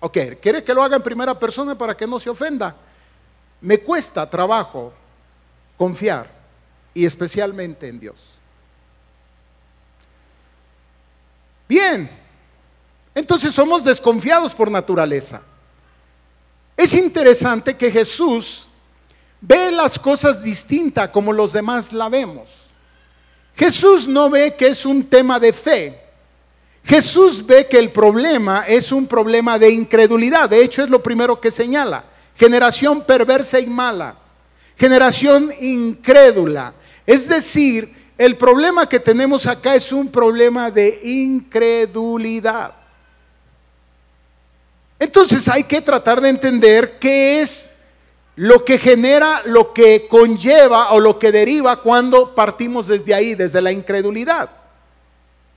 Ok, 0.00 0.18
¿quiere 0.42 0.64
que 0.64 0.74
lo 0.74 0.82
haga 0.82 0.96
en 0.96 1.02
primera 1.04 1.38
persona 1.38 1.78
para 1.78 1.96
que 1.96 2.08
no 2.08 2.18
se 2.18 2.28
ofenda? 2.28 2.74
Me 3.60 3.78
cuesta 3.78 4.28
trabajo 4.28 4.92
confiar 5.76 6.28
y 6.92 7.06
especialmente 7.06 7.86
en 7.86 8.00
Dios. 8.00 8.33
Bien, 11.68 12.10
entonces 13.14 13.54
somos 13.54 13.84
desconfiados 13.84 14.54
por 14.54 14.70
naturaleza. 14.70 15.42
Es 16.76 16.94
interesante 16.94 17.76
que 17.76 17.90
Jesús 17.90 18.68
ve 19.40 19.70
las 19.70 19.98
cosas 19.98 20.42
distintas 20.42 21.10
como 21.10 21.32
los 21.32 21.52
demás 21.52 21.92
la 21.92 22.08
vemos. 22.08 22.70
Jesús 23.56 24.08
no 24.08 24.30
ve 24.30 24.54
que 24.56 24.68
es 24.68 24.84
un 24.84 25.04
tema 25.04 25.38
de 25.38 25.52
fe, 25.52 26.04
Jesús 26.84 27.44
ve 27.46 27.66
que 27.66 27.78
el 27.78 27.90
problema 27.90 28.64
es 28.68 28.92
un 28.92 29.06
problema 29.06 29.58
de 29.58 29.70
incredulidad. 29.70 30.50
De 30.50 30.62
hecho, 30.62 30.82
es 30.82 30.90
lo 30.90 31.02
primero 31.02 31.40
que 31.40 31.50
señala. 31.50 32.04
Generación 32.36 33.02
perversa 33.02 33.58
y 33.58 33.66
mala. 33.66 34.16
Generación 34.76 35.50
incrédula. 35.60 36.74
Es 37.06 37.26
decir, 37.26 37.93
el 38.16 38.36
problema 38.36 38.88
que 38.88 39.00
tenemos 39.00 39.46
acá 39.46 39.74
es 39.74 39.92
un 39.92 40.08
problema 40.08 40.70
de 40.70 41.00
incredulidad. 41.02 42.74
Entonces 44.98 45.48
hay 45.48 45.64
que 45.64 45.80
tratar 45.80 46.20
de 46.20 46.28
entender 46.28 46.98
qué 46.98 47.42
es 47.42 47.70
lo 48.36 48.64
que 48.64 48.78
genera, 48.78 49.42
lo 49.44 49.72
que 49.72 50.06
conlleva 50.08 50.92
o 50.92 51.00
lo 51.00 51.18
que 51.18 51.32
deriva 51.32 51.80
cuando 51.80 52.34
partimos 52.34 52.86
desde 52.86 53.14
ahí, 53.14 53.34
desde 53.34 53.60
la 53.60 53.72
incredulidad. 53.72 54.50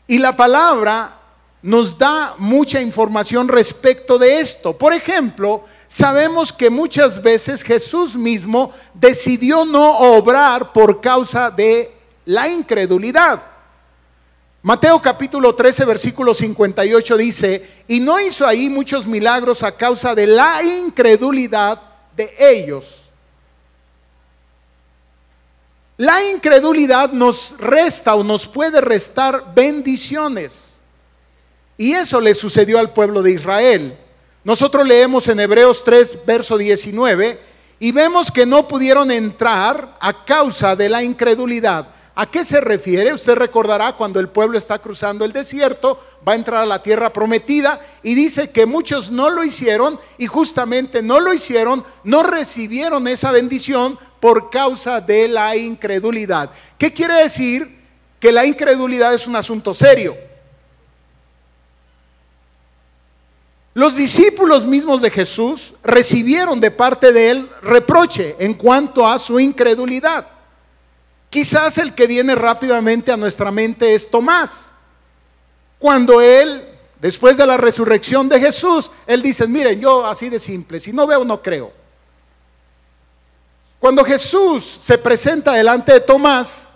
Y 0.08 0.20
la 0.20 0.36
palabra 0.36 1.20
nos 1.62 1.98
da 1.98 2.36
mucha 2.38 2.82
información 2.82 3.48
respecto 3.48 4.18
de 4.18 4.40
esto. 4.40 4.78
Por 4.78 4.94
ejemplo, 4.94 5.66
sabemos 5.88 6.54
que 6.54 6.70
muchas 6.70 7.22
veces 7.22 7.64
Jesús 7.64 8.16
mismo 8.16 8.72
decidió 8.94 9.66
no 9.66 9.98
obrar 10.00 10.72
por 10.72 11.02
causa 11.02 11.52
de 11.52 11.97
la 12.28 12.50
incredulidad. 12.50 13.42
Mateo 14.62 15.02
capítulo 15.02 15.56
13, 15.56 15.86
versículo 15.86 16.34
58 16.34 17.18
dice, 17.18 17.70
y 17.88 18.02
no 18.02 18.20
hizo 18.20 18.46
ahí 18.46 18.70
muchos 18.70 19.08
milagros 19.08 19.64
a 19.64 19.72
causa 19.72 20.14
de 20.14 20.28
la 20.28 20.62
incredulidad 20.62 21.82
de 22.18 22.30
ellos. 22.38 23.12
La 25.96 26.22
incredulidad 26.26 27.14
nos 27.14 27.56
resta 27.60 28.14
o 28.16 28.24
nos 28.26 28.46
puede 28.46 28.82
restar 28.82 29.54
bendiciones. 29.56 30.82
Y 31.78 31.94
eso 31.94 32.20
le 32.20 32.34
sucedió 32.34 32.78
al 32.78 32.92
pueblo 32.92 33.22
de 33.22 33.32
Israel. 33.32 33.98
Nosotros 34.44 34.86
leemos 34.86 35.30
en 35.30 35.40
Hebreos 35.40 35.82
3, 35.86 36.26
verso 36.26 36.58
19, 36.58 37.40
y 37.80 37.92
vemos 37.94 38.30
que 38.30 38.46
no 38.46 38.68
pudieron 38.68 39.12
entrar 39.12 39.96
a 40.02 40.26
causa 40.26 40.76
de 40.76 40.90
la 40.90 41.04
incredulidad. 41.04 41.88
¿A 42.20 42.26
qué 42.26 42.44
se 42.44 42.60
refiere? 42.62 43.14
Usted 43.14 43.36
recordará 43.36 43.94
cuando 43.94 44.20
el 44.20 44.28
pueblo 44.28 44.58
está 44.58 44.80
cruzando 44.80 45.24
el 45.24 45.32
desierto, 45.32 46.04
va 46.28 46.32
a 46.32 46.36
entrar 46.36 46.64
a 46.64 46.66
la 46.66 46.82
tierra 46.82 47.14
prometida 47.14 47.80
y 48.02 48.16
dice 48.16 48.50
que 48.50 48.66
muchos 48.66 49.12
no 49.12 49.30
lo 49.30 49.44
hicieron 49.44 50.00
y 50.18 50.26
justamente 50.26 51.04
no 51.04 51.20
lo 51.20 51.32
hicieron, 51.32 51.84
no 52.04 52.24
recibieron 52.24 53.08
esa 53.08 53.32
bendición 53.32 54.00
por 54.20 54.50
causa 54.50 55.00
de 55.00 55.28
la 55.28 55.56
incredulidad. 55.56 56.50
¿Qué 56.80 56.92
quiere 56.92 57.14
decir? 57.22 57.84
Que 58.20 58.32
la 58.32 58.48
incredulidad 58.48 59.14
es 59.14 59.28
un 59.28 59.36
asunto 59.36 59.76
serio. 59.76 60.18
Los 63.76 63.96
discípulos 63.96 64.66
mismos 64.66 65.04
de 65.04 65.12
Jesús 65.12 65.76
recibieron 65.84 66.60
de 66.60 66.72
parte 66.72 67.14
de 67.14 67.30
él 67.30 67.50
reproche 67.62 68.36
en 68.40 68.56
cuanto 68.56 69.08
a 69.08 69.20
su 69.20 69.40
incredulidad. 69.40 70.37
Quizás 71.30 71.78
el 71.78 71.94
que 71.94 72.08
viene 72.08 72.36
rápidamente 72.36 73.12
a 73.12 73.18
nuestra 73.18 73.52
mente 73.52 73.94
es 73.94 74.10
Tomás. 74.10 74.72
Cuando 75.78 76.22
él, 76.22 76.64
después 77.00 77.38
de 77.38 77.46
la 77.46 77.58
resurrección 77.58 78.30
de 78.30 78.40
Jesús, 78.40 78.92
él 79.06 79.22
dice, 79.22 79.48
miren, 79.48 79.80
yo 79.80 80.06
así 80.06 80.30
de 80.30 80.40
simple, 80.40 80.80
si 80.80 80.94
no 80.94 81.06
veo, 81.06 81.26
no 81.26 81.42
creo. 81.42 81.72
Cuando 83.80 84.04
Jesús 84.04 84.64
se 84.64 84.98
presenta 84.98 85.54
delante 85.54 85.94
de 85.94 86.00
Tomás, 86.00 86.74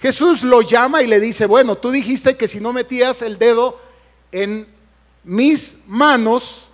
Jesús 0.00 0.42
lo 0.42 0.62
llama 0.62 1.02
y 1.02 1.06
le 1.06 1.20
dice, 1.20 1.44
bueno, 1.44 1.76
tú 1.76 1.90
dijiste 1.90 2.36
que 2.36 2.48
si 2.48 2.58
no 2.58 2.72
metías 2.72 3.20
el 3.20 3.38
dedo 3.38 3.78
en 4.32 4.66
mis 5.24 5.78
manos 5.86 6.69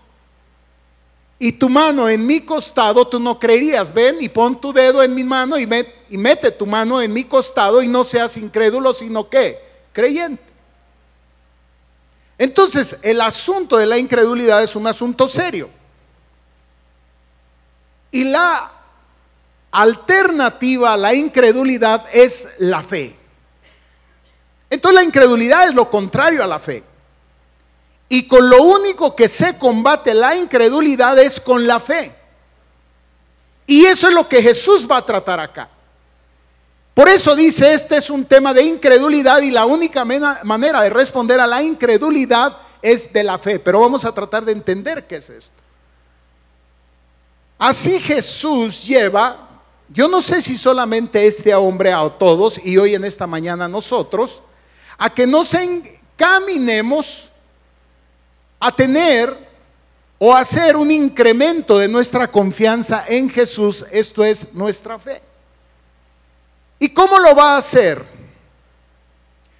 y 1.38 1.52
tu 1.52 1.68
mano 1.68 2.08
en 2.08 2.26
mi 2.26 2.40
costado, 2.40 3.06
tú 3.06 3.20
no 3.20 3.38
creerías. 3.38 3.92
Ven 3.92 4.16
y 4.20 4.28
pon 4.28 4.58
tu 4.60 4.72
dedo 4.72 5.02
en 5.02 5.14
mi 5.14 5.24
mano 5.24 5.58
y, 5.58 5.66
mete 5.66 6.50
tu 6.50 6.66
mano 6.66 7.02
en 7.02 7.12
mi 7.12 7.24
costado 7.24 7.82
y 7.82 7.88
no 7.88 8.04
seas 8.04 8.36
incrédulo, 8.36 8.94
sino 8.94 9.28
que 9.28 9.60
creyente. 9.92 10.42
Entonces, 12.38 12.98
el 13.02 13.20
asunto 13.20 13.76
de 13.76 13.86
la 13.86 13.98
incredulidad 13.98 14.62
es 14.62 14.76
un 14.76 14.86
asunto 14.86 15.28
serio. 15.28 15.68
Y 18.10 18.24
la 18.24 18.72
alternativa 19.70 20.94
a 20.94 20.96
la 20.96 21.14
incredulidad 21.14 22.06
es 22.12 22.48
la 22.58 22.82
fe. 22.82 23.14
Entonces 24.70 25.00
la 25.00 25.04
incredulidad 25.04 25.68
es 25.68 25.74
lo 25.74 25.90
contrario 25.90 26.42
a 26.42 26.46
la 26.46 26.58
fe. 26.58 26.82
Y 28.08 28.28
con 28.28 28.48
lo 28.48 28.62
único 28.62 29.16
que 29.16 29.28
se 29.28 29.58
combate 29.58 30.14
la 30.14 30.36
incredulidad 30.36 31.18
es 31.18 31.40
con 31.40 31.66
la 31.66 31.80
fe. 31.80 32.14
Y 33.66 33.84
eso 33.84 34.08
es 34.08 34.14
lo 34.14 34.28
que 34.28 34.42
Jesús 34.42 34.86
va 34.88 34.98
a 34.98 35.06
tratar 35.06 35.40
acá. 35.40 35.68
Por 36.94 37.08
eso 37.08 37.36
dice, 37.36 37.74
este 37.74 37.96
es 37.96 38.08
un 38.08 38.24
tema 38.24 38.54
de 38.54 38.62
incredulidad 38.62 39.42
y 39.42 39.50
la 39.50 39.66
única 39.66 40.04
manera 40.04 40.80
de 40.80 40.90
responder 40.90 41.40
a 41.40 41.46
la 41.46 41.62
incredulidad 41.62 42.56
es 42.80 43.12
de 43.12 43.24
la 43.24 43.38
fe. 43.38 43.58
Pero 43.58 43.80
vamos 43.80 44.04
a 44.04 44.12
tratar 44.12 44.44
de 44.44 44.52
entender 44.52 45.06
qué 45.06 45.16
es 45.16 45.28
esto. 45.28 45.62
Así 47.58 48.00
Jesús 48.00 48.86
lleva, 48.86 49.48
yo 49.88 50.08
no 50.08 50.20
sé 50.20 50.40
si 50.40 50.56
solamente 50.56 51.26
este 51.26 51.54
hombre 51.54 51.92
a 51.92 52.08
todos 52.08 52.64
y 52.64 52.78
hoy 52.78 52.94
en 52.94 53.04
esta 53.04 53.26
mañana 53.26 53.68
nosotros, 53.68 54.42
a 54.98 55.12
que 55.12 55.26
nos 55.26 55.52
encaminemos 55.54 57.30
a 58.58 58.74
tener 58.74 59.46
o 60.18 60.34
hacer 60.34 60.76
un 60.76 60.90
incremento 60.90 61.78
de 61.78 61.88
nuestra 61.88 62.30
confianza 62.30 63.04
en 63.08 63.28
Jesús, 63.28 63.84
esto 63.90 64.24
es 64.24 64.54
nuestra 64.54 64.98
fe. 64.98 65.20
¿Y 66.78 66.88
cómo 66.90 67.18
lo 67.18 67.34
va 67.34 67.54
a 67.54 67.58
hacer? 67.58 68.04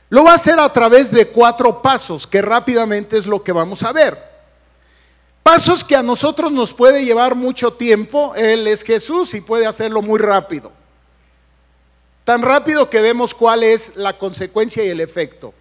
Lo 0.09 0.25
va 0.25 0.33
a 0.33 0.37
hacer 0.37 0.59
a 0.59 0.73
través 0.73 1.11
de 1.11 1.26
cuatro 1.26 1.83
pasos, 1.83 2.26
que 2.26 2.41
rápidamente 2.41 3.19
es 3.19 3.26
lo 3.26 3.43
que 3.43 3.53
vamos 3.53 3.83
a 3.83 3.93
ver. 3.93 4.37
Pasos 5.43 5.85
que 5.85 5.97
a 5.97 6.03
nosotros 6.03 6.53
nos 6.53 6.73
puede 6.73 7.05
llevar 7.05 7.35
mucho 7.35 7.73
tiempo, 7.73 8.35
Él 8.35 8.67
es 8.67 8.83
Jesús 8.83 9.35
y 9.35 9.41
puede 9.41 9.67
hacerlo 9.67 10.03
muy 10.03 10.19
rápido. 10.19 10.73
Tan 12.25 12.43
rápido 12.43 12.91
que 12.91 13.00
vemos 13.00 13.35
cuál 13.35 13.62
es 13.62 13.95
la 13.95 14.19
consecuencia 14.19 14.85
y 14.85 14.88
el 14.88 15.00
efecto 15.00 15.54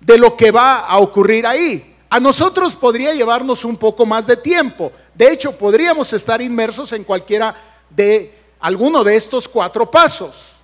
de 0.00 0.18
lo 0.18 0.36
que 0.36 0.50
va 0.50 0.80
a 0.80 0.98
ocurrir 0.98 1.46
ahí. 1.46 1.91
A 2.12 2.20
nosotros 2.20 2.76
podría 2.76 3.14
llevarnos 3.14 3.64
un 3.64 3.74
poco 3.74 4.04
más 4.04 4.26
de 4.26 4.36
tiempo. 4.36 4.92
De 5.14 5.32
hecho, 5.32 5.56
podríamos 5.56 6.12
estar 6.12 6.42
inmersos 6.42 6.92
en 6.92 7.04
cualquiera 7.04 7.54
de 7.88 8.38
alguno 8.60 9.02
de 9.02 9.16
estos 9.16 9.48
cuatro 9.48 9.90
pasos. 9.90 10.60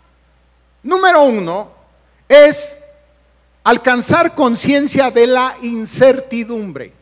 Número 0.82 1.22
uno 1.22 1.70
es 2.28 2.80
alcanzar 3.64 4.34
conciencia 4.34 5.10
de 5.10 5.26
la 5.26 5.56
incertidumbre. 5.62 6.92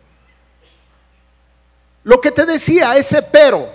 Lo 2.05 2.21
que 2.21 2.31
te 2.31 2.47
decía, 2.47 2.95
ese 2.97 3.23
pero, 3.23 3.69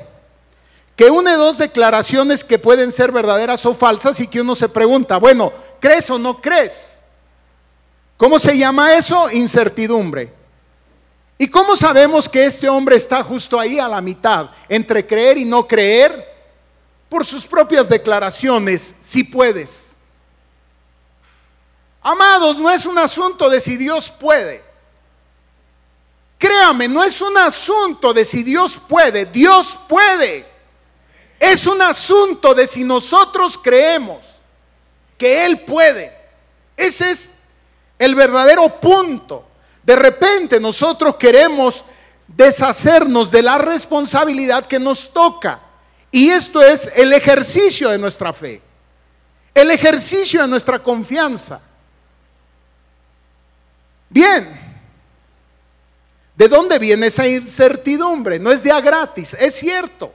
que 0.96 1.10
une 1.10 1.34
dos 1.34 1.58
declaraciones 1.58 2.46
que 2.46 2.60
pueden 2.60 2.94
ser 2.94 3.12
verdaderas 3.12 3.66
o 3.66 3.74
falsas 3.74 4.22
y 4.22 4.28
que 4.28 4.40
uno 4.40 4.56
se 4.56 4.70
pregunta, 4.70 5.18
bueno, 5.18 5.52
¿crees 5.82 6.10
o 6.10 6.18
no 6.18 6.40
crees? 6.40 7.02
¿Cómo 8.16 8.40
se 8.40 8.58
llama 8.58 8.96
eso? 8.96 9.30
Incertidumbre. 9.32 10.40
¿Y 11.42 11.48
cómo 11.48 11.76
sabemos 11.76 12.30
que 12.30 12.46
este 12.46 12.70
hombre 12.70 12.96
está 12.96 13.24
justo 13.24 13.60
ahí 13.60 13.80
a 13.80 13.88
la 13.88 14.00
mitad, 14.00 14.52
entre 14.70 15.08
creer 15.08 15.40
y 15.40 15.46
no 15.46 15.68
creer? 15.68 16.14
Por 17.10 17.26
sus 17.26 17.48
propias 17.48 17.90
declaraciones, 17.90 18.96
si 19.00 19.24
puedes. 19.24 19.96
Amados, 22.00 22.60
no 22.60 22.70
es 22.70 22.86
un 22.86 22.96
asunto 23.00 23.50
de 23.50 23.60
si 23.60 23.76
Dios 23.76 24.08
puede. 24.12 24.64
Créame, 26.38 26.88
no 26.88 27.04
es 27.04 27.20
un 27.24 27.36
asunto 27.36 28.14
de 28.14 28.24
si 28.24 28.44
Dios 28.44 28.80
puede, 28.88 29.26
Dios 29.26 29.80
puede. 29.90 30.46
Es 31.40 31.66
un 31.66 31.82
asunto 31.82 32.54
de 32.54 32.68
si 32.68 32.84
nosotros 32.84 33.58
creemos 33.58 34.42
que 35.18 35.44
Él 35.48 35.62
puede. 35.62 36.16
Ese 36.78 37.10
es 37.10 37.34
el 37.98 38.14
verdadero 38.14 38.80
punto. 38.80 39.48
De 39.84 39.96
repente 39.96 40.60
nosotros 40.60 41.16
queremos 41.16 41.84
deshacernos 42.28 43.32
de 43.32 43.42
la 43.42 43.58
responsabilidad 43.58 44.66
que 44.66 44.80
nos 44.80 45.12
toca. 45.12 45.62
Y 46.12 46.30
esto 46.30 46.62
es 46.62 46.92
el 46.96 47.14
ejercicio 47.14 47.90
de 47.90 47.98
nuestra 47.98 48.34
fe, 48.34 48.62
el 49.54 49.72
ejercicio 49.72 50.42
de 50.42 50.48
nuestra 50.48 50.84
confianza. 50.84 51.62
Bien, 54.10 54.60
¿de 56.36 56.48
dónde 56.50 56.78
viene 56.80 57.08
esa 57.08 57.26
incertidumbre? 57.28 58.40
No 58.40 58.52
es 58.52 58.62
de 58.62 58.72
a 58.72 58.82
gratis, 58.82 59.36
es 59.40 59.56
cierto. 59.56 60.14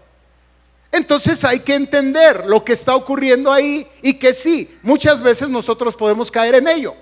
Entonces 0.93 1.45
hay 1.45 1.61
que 1.61 1.75
entender 1.75 2.45
lo 2.47 2.63
que 2.65 2.75
está 2.75 2.95
ocurriendo 2.95 3.51
ahí 3.51 3.89
y 4.03 4.15
que 4.15 4.33
sí, 4.33 4.79
muchas 4.83 5.21
veces 5.21 5.49
nosotros 5.49 5.97
podemos 5.97 6.31
caer 6.31 6.57
en 6.57 6.69
ello. 6.69 6.95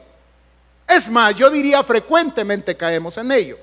Es 0.87 1.09
más, 1.09 1.35
yo 1.35 1.51
diría 1.51 1.83
frecuentemente 1.83 2.77
caemos 2.77 3.17
en 3.19 3.33
ello. 3.33 3.59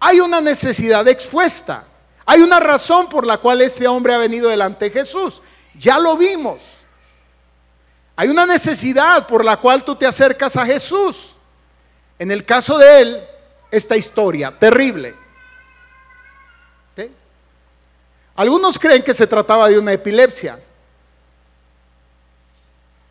Hay 0.00 0.20
una 0.20 0.40
necesidad 0.40 1.06
expuesta. 1.08 1.84
Hay 2.26 2.40
una 2.40 2.60
razón 2.60 3.08
por 3.08 3.26
la 3.26 3.38
cual 3.38 3.60
este 3.60 3.86
hombre 3.86 4.14
ha 4.14 4.18
venido 4.18 4.48
delante 4.48 4.86
de 4.86 4.90
Jesús. 4.90 5.42
Ya 5.74 5.98
lo 5.98 6.16
vimos. 6.16 6.86
Hay 8.16 8.28
una 8.28 8.46
necesidad 8.46 9.26
por 9.26 9.44
la 9.44 9.56
cual 9.56 9.84
tú 9.84 9.96
te 9.96 10.06
acercas 10.06 10.56
a 10.56 10.64
Jesús. 10.64 11.36
En 12.18 12.30
el 12.30 12.44
caso 12.44 12.78
de 12.78 13.00
él, 13.00 13.24
esta 13.70 13.96
historia 13.96 14.56
terrible. 14.56 15.14
Algunos 18.36 18.78
creen 18.78 19.02
que 19.02 19.14
se 19.14 19.26
trataba 19.26 19.68
de 19.68 19.78
una 19.78 19.92
epilepsia. 19.92 20.58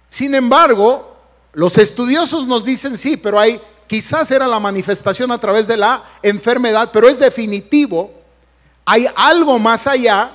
Sin 0.10 0.36
embargo, 0.36 1.13
los 1.54 1.78
estudiosos 1.78 2.48
nos 2.48 2.66
dicen 2.66 2.98
sí, 2.98 3.16
pero 3.16 3.40
hay 3.40 3.62
quizás 3.88 4.32
era 4.32 4.48
la 4.48 4.60
manifestación 4.60 5.32
a 5.32 5.38
través 5.38 5.68
de 5.68 5.78
la 5.78 6.04
enfermedad, 6.24 6.90
pero 6.92 7.08
es 7.08 7.20
definitivo. 7.20 8.12
Hay 8.86 9.06
algo 9.16 9.60
más 9.60 9.86
allá, 9.88 10.32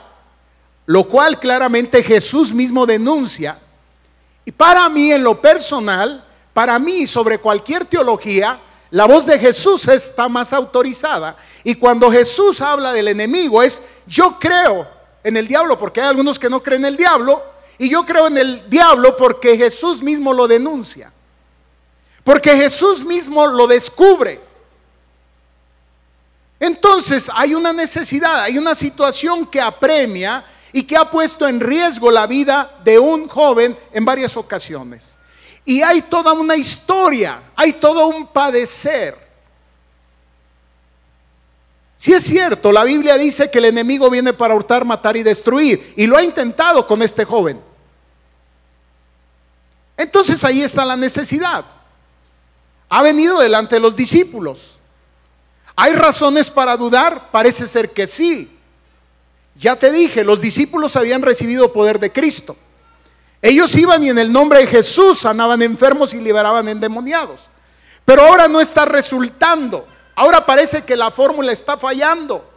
lo 0.87 1.05
cual 1.05 1.39
claramente 1.41 2.03
Jesús 2.03 2.55
mismo 2.55 2.87
denuncia. 2.87 3.59
Y 4.45 4.53
para 4.53 4.89
mí 4.89 5.13
en 5.13 5.25
lo 5.25 5.41
personal, 5.41 6.25
para 6.55 6.79
mí 6.79 7.07
sobre 7.07 7.39
cualquier 7.39 7.85
teología, 7.85 8.61
la 8.91 9.07
voz 9.07 9.27
de 9.27 9.39
Jesús 9.39 9.87
está 9.89 10.29
más 10.29 10.53
autorizada. 10.53 11.37
Y 11.65 11.75
cuando 11.75 12.11
Jesús 12.11 12.61
habla 12.61 12.93
del 12.93 13.09
enemigo 13.09 13.63
es, 13.63 13.83
yo 14.07 14.39
creo 14.39 14.89
en 15.23 15.37
el 15.37 15.47
diablo, 15.47 15.79
porque 15.79 16.01
hay 16.01 16.09
algunos 16.09 16.39
que 16.39 16.49
no 16.49 16.63
creen 16.63 16.83
en 16.83 16.93
el 16.93 16.97
diablo, 16.97 17.43
y 17.79 17.89
yo 17.89 18.05
creo 18.05 18.27
en 18.27 18.37
el 18.37 18.69
diablo 18.69 19.17
porque 19.17 19.57
Jesús 19.57 20.03
mismo 20.03 20.33
lo 20.33 20.49
denuncia. 20.49 21.13
Porque 22.25 22.57
Jesús 22.57 23.05
mismo 23.05 23.47
lo 23.47 23.67
descubre. 23.67 24.41
Entonces 26.61 27.31
hay 27.33 27.55
una 27.55 27.73
necesidad, 27.73 28.41
hay 28.43 28.59
una 28.59 28.75
situación 28.75 29.47
que 29.47 29.61
apremia 29.61 30.45
y 30.73 30.83
que 30.83 30.97
ha 30.97 31.09
puesto 31.09 31.47
en 31.47 31.61
riesgo 31.61 32.11
la 32.11 32.27
vida 32.27 32.81
de 32.83 32.99
un 32.99 33.29
joven 33.29 33.79
en 33.93 34.05
varias 34.05 34.37
ocasiones. 34.37 35.17
Y 35.65 35.83
hay 35.83 36.03
toda 36.03 36.33
una 36.33 36.57
historia, 36.57 37.43
hay 37.55 37.75
todo 37.75 38.09
un 38.09 38.27
padecer. 38.27 39.17
Si 41.97 42.13
es 42.13 42.25
cierto, 42.25 42.73
la 42.73 42.85
Biblia 42.85 43.17
dice 43.19 43.51
que 43.51 43.59
el 43.59 43.67
enemigo 43.67 44.11
viene 44.11 44.33
para 44.33 44.55
hurtar, 44.55 44.85
matar 44.85 45.17
y 45.17 45.23
destruir. 45.23 45.95
Y 45.97 46.07
lo 46.07 46.17
ha 46.17 46.23
intentado 46.23 46.87
con 46.87 47.03
este 47.03 47.25
joven. 47.25 47.68
Entonces 49.99 50.43
ahí 50.45 50.63
está 50.63 50.87
la 50.87 50.97
necesidad. 50.97 51.65
Ha 52.89 53.03
venido 53.03 53.41
delante 53.41 53.75
de 53.75 53.81
los 53.81 53.95
discípulos. 53.95 54.79
¿Hay 55.77 55.93
razones 55.93 56.49
para 56.49 56.77
dudar? 56.77 57.31
Parece 57.31 57.67
ser 57.67 57.93
que 57.93 58.07
sí. 58.07 58.57
Ya 59.57 59.77
te 59.77 59.91
dije, 59.91 60.25
los 60.25 60.41
discípulos 60.41 60.97
habían 60.97 61.21
recibido 61.21 61.73
poder 61.73 61.99
de 61.99 62.13
Cristo. 62.13 62.57
Ellos 63.43 63.75
iban 63.77 64.03
y 64.03 64.11
en 64.11 64.19
el 64.19 64.33
nombre 64.33 64.61
de 64.61 64.67
Jesús 64.69 65.19
sanaban 65.19 65.63
enfermos 65.63 66.15
y 66.15 66.21
liberaban 66.21 66.69
endemoniados. 66.69 67.51
Pero 68.05 68.23
ahora 68.23 68.49
no 68.49 68.61
está 68.61 68.85
resultando. 68.85 69.87
Ahora 70.15 70.47
parece 70.47 70.85
que 70.85 70.97
la 70.97 71.11
fórmula 71.11 71.53
está 71.53 71.77
fallando. 71.77 72.49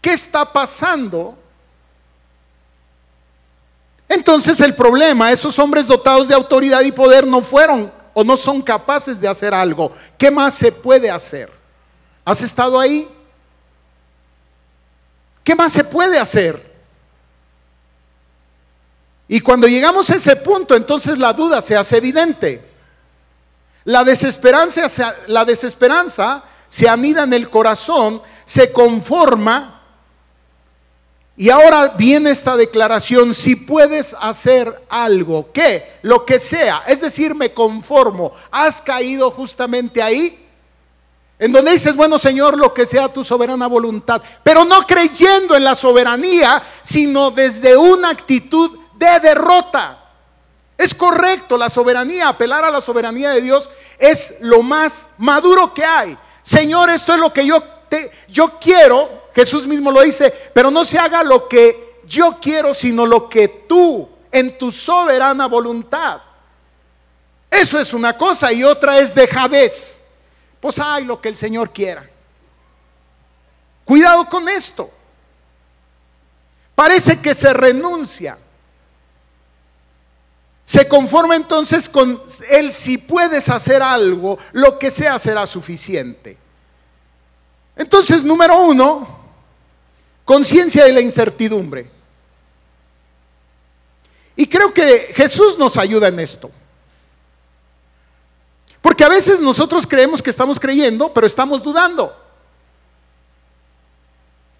¿Qué 0.00 0.12
está 0.12 0.50
pasando? 0.50 1.38
Entonces 4.08 4.60
el 4.60 4.74
problema, 4.74 5.32
esos 5.32 5.58
hombres 5.58 5.86
dotados 5.86 6.28
de 6.28 6.34
autoridad 6.34 6.82
y 6.82 6.92
poder 6.92 7.26
no 7.26 7.40
fueron 7.40 7.92
o 8.14 8.24
no 8.24 8.36
son 8.36 8.62
capaces 8.62 9.20
de 9.20 9.28
hacer 9.28 9.52
algo. 9.52 9.92
¿Qué 10.16 10.30
más 10.30 10.54
se 10.54 10.72
puede 10.72 11.10
hacer? 11.10 11.50
¿Has 12.24 12.40
estado 12.40 12.78
ahí? 12.78 13.08
¿Qué 15.44 15.54
más 15.54 15.72
se 15.72 15.84
puede 15.84 16.18
hacer? 16.18 16.74
Y 19.28 19.40
cuando 19.40 19.66
llegamos 19.66 20.08
a 20.10 20.16
ese 20.16 20.36
punto, 20.36 20.74
entonces 20.74 21.18
la 21.18 21.32
duda 21.32 21.60
se 21.60 21.76
hace 21.76 21.96
evidente. 21.96 22.64
La 23.84 24.02
desesperanza, 24.02 25.14
la 25.26 25.44
desesperanza 25.44 26.42
se 26.68 26.88
anida 26.88 27.24
en 27.24 27.32
el 27.32 27.50
corazón, 27.50 28.22
se 28.44 28.72
conforma. 28.72 29.75
Y 31.38 31.50
ahora 31.50 31.88
viene 31.98 32.30
esta 32.30 32.56
declaración, 32.56 33.34
si 33.34 33.56
puedes 33.56 34.16
hacer 34.20 34.82
algo, 34.88 35.50
¿qué? 35.52 35.98
Lo 36.00 36.24
que 36.24 36.38
sea, 36.38 36.82
es 36.86 37.02
decir, 37.02 37.34
me 37.34 37.52
conformo. 37.52 38.32
¿Has 38.50 38.80
caído 38.80 39.30
justamente 39.30 40.02
ahí? 40.02 40.42
En 41.38 41.52
donde 41.52 41.72
dices, 41.72 41.94
bueno 41.94 42.18
Señor, 42.18 42.56
lo 42.56 42.72
que 42.72 42.86
sea 42.86 43.12
tu 43.12 43.22
soberana 43.22 43.66
voluntad, 43.66 44.22
pero 44.42 44.64
no 44.64 44.86
creyendo 44.86 45.54
en 45.54 45.64
la 45.64 45.74
soberanía, 45.74 46.62
sino 46.82 47.30
desde 47.30 47.76
una 47.76 48.08
actitud 48.08 48.70
de 48.94 49.20
derrota. 49.20 50.02
Es 50.78 50.94
correcto, 50.94 51.58
la 51.58 51.68
soberanía, 51.68 52.28
apelar 52.28 52.64
a 52.64 52.70
la 52.70 52.80
soberanía 52.80 53.30
de 53.30 53.42
Dios 53.42 53.68
es 53.98 54.36
lo 54.40 54.62
más 54.62 55.10
maduro 55.18 55.74
que 55.74 55.84
hay. 55.84 56.16
Señor, 56.42 56.88
esto 56.88 57.12
es 57.12 57.18
lo 57.18 57.32
que 57.32 57.44
yo, 57.44 57.62
yo 58.28 58.58
quiero, 58.58 59.28
Jesús 59.34 59.66
mismo 59.66 59.90
lo 59.90 60.02
dice, 60.02 60.32
pero 60.52 60.70
no 60.70 60.84
se 60.84 60.98
haga 60.98 61.22
lo 61.22 61.48
que 61.48 62.00
yo 62.06 62.38
quiero, 62.40 62.72
sino 62.74 63.04
lo 63.06 63.28
que 63.28 63.48
tú, 63.48 64.08
en 64.32 64.56
tu 64.58 64.70
soberana 64.70 65.46
voluntad. 65.46 66.20
Eso 67.50 67.78
es 67.78 67.92
una 67.94 68.16
cosa 68.16 68.52
y 68.52 68.64
otra 68.64 68.98
es 68.98 69.14
dejadez. 69.14 70.00
Pues 70.60 70.78
hay 70.78 71.04
lo 71.04 71.20
que 71.20 71.28
el 71.28 71.36
Señor 71.36 71.72
quiera. 71.72 72.08
Cuidado 73.84 74.28
con 74.28 74.48
esto. 74.48 74.90
Parece 76.74 77.20
que 77.20 77.34
se 77.34 77.52
renuncia. 77.52 78.38
Se 80.64 80.88
conforma 80.88 81.36
entonces 81.36 81.88
con 81.88 82.20
él 82.50 82.72
si 82.72 82.98
puedes 82.98 83.48
hacer 83.48 83.82
algo, 83.82 84.36
lo 84.52 84.78
que 84.78 84.90
sea 84.90 85.18
será 85.18 85.46
suficiente. 85.46 86.36
Entonces, 87.76 88.24
número 88.24 88.58
uno, 88.62 89.06
conciencia 90.24 90.84
de 90.84 90.92
la 90.92 91.00
incertidumbre. 91.00 91.90
Y 94.34 94.46
creo 94.46 94.72
que 94.72 95.12
Jesús 95.14 95.58
nos 95.58 95.76
ayuda 95.76 96.08
en 96.08 96.20
esto. 96.20 96.50
Porque 98.80 99.04
a 99.04 99.08
veces 99.08 99.40
nosotros 99.40 99.86
creemos 99.86 100.22
que 100.22 100.30
estamos 100.30 100.60
creyendo, 100.60 101.12
pero 101.12 101.26
estamos 101.26 101.62
dudando. 101.62 102.14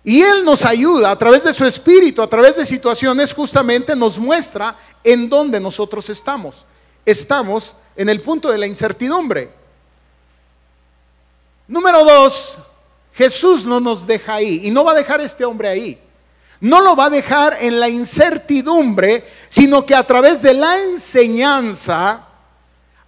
Y 0.03 0.23
Él 0.23 0.45
nos 0.45 0.65
ayuda 0.65 1.11
a 1.11 1.19
través 1.19 1.45
de 1.45 1.53
su 1.53 1.65
espíritu, 1.65 2.23
a 2.23 2.29
través 2.29 2.57
de 2.57 2.65
situaciones, 2.65 3.35
justamente 3.35 3.97
nos 3.97 4.19
muestra 4.19 4.77
en 5.03 5.29
dónde 5.29 5.59
nosotros 5.59 6.09
estamos. 6.11 6.65
Estamos 7.05 7.77
en 7.97 8.09
el 8.09 8.21
punto 8.21 8.51
de 8.51 8.59
la 8.59 8.67
incertidumbre. 8.67 9.53
Número 11.69 12.05
dos, 12.05 12.59
Jesús 13.17 13.65
no 13.65 13.81
nos 13.81 14.07
deja 14.07 14.35
ahí 14.35 14.61
y 14.65 14.71
no 14.71 14.85
va 14.85 14.93
a 14.93 14.97
dejar 14.97 15.21
este 15.21 15.45
hombre 15.45 15.69
ahí. 15.69 15.99
No 16.61 16.81
lo 16.81 16.97
va 16.97 17.07
a 17.07 17.11
dejar 17.11 17.57
en 17.61 17.81
la 17.81 17.89
incertidumbre, 17.89 19.25
sino 19.49 19.85
que 19.85 19.95
a 19.95 20.07
través 20.07 20.41
de 20.43 20.55
la 20.55 20.83
enseñanza, 20.83 22.27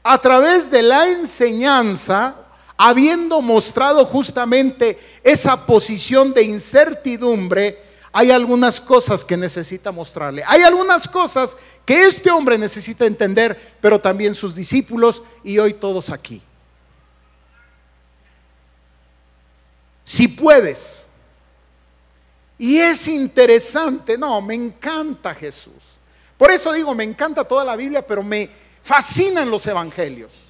a 0.03 0.19
través 0.19 0.71
de 0.71 0.83
la 0.83 1.09
enseñanza, 1.09 2.35
habiendo 2.77 3.43
mostrado 3.43 4.05
justamente 4.05 4.99
esa 5.23 5.67
posición 5.67 6.33
de 6.33 6.43
incertidumbre, 6.43 7.83
hay 8.13 8.31
algunas 8.31 8.81
cosas 8.81 9.25
que 9.25 9.37
necesita 9.37 9.93
mostrarle. 9.93 10.43
Hay 10.47 10.63
algunas 10.63 11.07
cosas 11.07 11.57
que 11.85 12.05
este 12.05 12.31
hombre 12.31 12.57
necesita 12.57 13.05
entender, 13.05 13.77
pero 13.81 14.01
también 14.01 14.35
sus 14.35 14.55
discípulos 14.55 15.23
y 15.45 15.59
hoy 15.59 15.75
todos 15.75 16.11
aquí. 16.11 16.43
Si 20.09 20.27
puedes. 20.27 21.11
Y 22.57 22.79
es 22.79 23.07
interesante, 23.09 24.17
no, 24.17 24.41
me 24.41 24.55
encanta 24.55 25.35
Jesús. 25.35 25.99
Por 26.39 26.51
eso 26.51 26.73
digo, 26.73 26.95
me 26.95 27.05
encanta 27.05 27.45
toda 27.45 27.63
la 27.63 27.77
Biblia, 27.77 28.07
pero 28.07 28.23
me 28.23 28.49
fascinan 28.83 29.51
los 29.51 29.67
evangelios. 29.67 30.45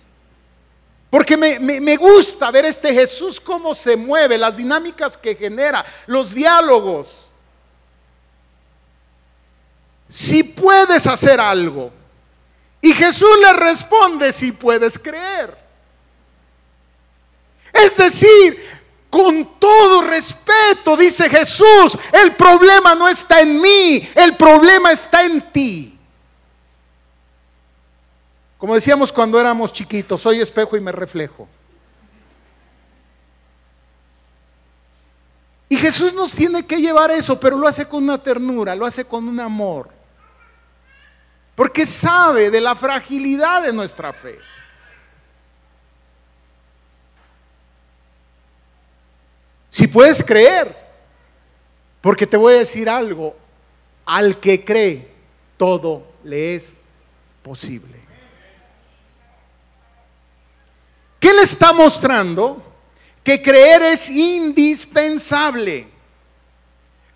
Porque 1.10 1.36
me, 1.36 1.96
gusta 1.96 2.52
ver 2.52 2.66
este 2.66 2.94
Jesús 2.94 3.40
cómo 3.40 3.74
se 3.74 3.96
mueve, 3.96 4.38
las 4.38 4.56
dinámicas 4.56 5.16
que 5.16 5.34
genera, 5.34 5.84
los 6.06 6.32
diálogos. 6.32 7.32
Si 10.08 10.44
puedes 10.44 11.04
hacer 11.08 11.40
algo. 11.40 11.90
Y 12.80 12.94
Jesús 12.94 13.36
le 13.42 13.52
responde 13.54 14.32
si 14.32 14.52
puedes 14.52 14.96
creer. 14.96 15.58
Es 17.72 17.96
decir, 17.96 18.77
con 19.10 19.58
todo 19.58 20.02
respeto, 20.02 20.96
dice 20.96 21.28
Jesús, 21.30 21.98
el 22.12 22.34
problema 22.36 22.94
no 22.94 23.08
está 23.08 23.40
en 23.40 23.60
mí, 23.60 24.08
el 24.14 24.36
problema 24.36 24.92
está 24.92 25.24
en 25.24 25.40
ti. 25.50 25.98
Como 28.58 28.74
decíamos 28.74 29.12
cuando 29.12 29.40
éramos 29.40 29.72
chiquitos, 29.72 30.20
soy 30.20 30.40
espejo 30.40 30.76
y 30.76 30.80
me 30.80 30.92
reflejo. 30.92 31.48
Y 35.68 35.76
Jesús 35.76 36.14
nos 36.14 36.32
tiene 36.32 36.66
que 36.66 36.80
llevar 36.80 37.10
eso, 37.10 37.38
pero 37.38 37.56
lo 37.56 37.68
hace 37.68 37.86
con 37.86 38.02
una 38.02 38.22
ternura, 38.22 38.74
lo 38.74 38.86
hace 38.86 39.04
con 39.04 39.28
un 39.28 39.38
amor. 39.38 39.90
Porque 41.54 41.84
sabe 41.86 42.50
de 42.50 42.60
la 42.60 42.74
fragilidad 42.74 43.62
de 43.62 43.72
nuestra 43.72 44.12
fe. 44.12 44.38
Si 49.78 49.86
puedes 49.86 50.24
creer, 50.24 50.76
porque 52.00 52.26
te 52.26 52.36
voy 52.36 52.54
a 52.54 52.58
decir 52.58 52.88
algo, 52.88 53.36
al 54.06 54.40
que 54.40 54.64
cree, 54.64 55.08
todo 55.56 56.04
le 56.24 56.56
es 56.56 56.78
posible. 57.44 57.94
¿Qué 61.20 61.32
le 61.32 61.42
está 61.42 61.72
mostrando? 61.72 62.60
Que 63.22 63.40
creer 63.40 63.82
es 63.82 64.10
indispensable. 64.10 65.86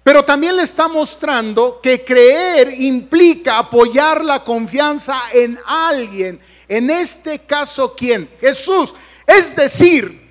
Pero 0.05 0.25
también 0.25 0.55
le 0.55 0.63
está 0.63 0.87
mostrando 0.87 1.81
que 1.81 2.05
creer 2.05 2.81
implica 2.81 3.59
apoyar 3.59 4.25
la 4.25 4.45
confianza 4.45 5.21
en 5.35 5.59
alguien. 5.67 6.39
En 6.69 6.91
este 6.91 7.41
caso, 7.41 7.97
¿quién? 7.97 8.31
Jesús. 8.41 8.95
Es 9.27 9.57
decir, 9.57 10.22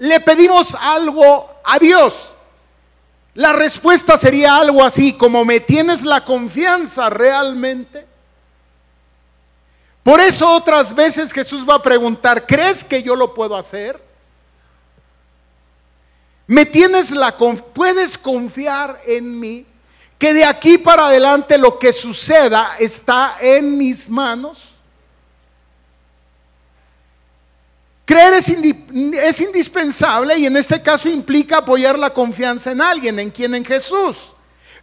le 0.00 0.18
pedimos 0.18 0.74
algo 0.80 1.48
a 1.62 1.78
Dios. 1.78 2.34
La 3.34 3.52
respuesta 3.52 4.16
sería 4.16 4.56
algo 4.56 4.82
así, 4.82 5.12
como 5.12 5.44
me 5.44 5.60
tienes 5.60 6.02
la 6.04 6.24
confianza 6.24 7.10
realmente. 7.10 8.06
Por 10.02 10.20
eso 10.20 10.50
otras 10.50 10.94
veces 10.94 11.32
Jesús 11.32 11.68
va 11.68 11.74
a 11.74 11.82
preguntar, 11.82 12.46
¿crees 12.46 12.82
que 12.82 13.02
yo 13.02 13.14
lo 13.14 13.34
puedo 13.34 13.54
hacer? 13.54 14.02
¿Me 16.46 16.64
tienes 16.64 17.10
la 17.10 17.36
puedes 17.36 18.16
confiar 18.16 19.00
en 19.06 19.38
mí? 19.38 19.66
Que 20.18 20.32
de 20.32 20.46
aquí 20.46 20.78
para 20.78 21.06
adelante 21.08 21.58
lo 21.58 21.78
que 21.78 21.92
suceda 21.92 22.76
está 22.78 23.36
en 23.38 23.76
mis 23.76 24.08
manos. 24.08 24.79
Creer 28.10 28.34
es, 28.34 29.40
indispensable 29.40 30.36
y 30.36 30.44
en 30.44 30.56
este 30.56 30.82
caso 30.82 31.08
implica 31.08 31.58
apoyar 31.58 31.96
la 31.96 32.12
confianza 32.12 32.72
en 32.72 32.80
alguien, 32.80 33.20
en 33.20 33.30
quien 33.30 33.54
en 33.54 33.64
Jesús. 33.64 34.32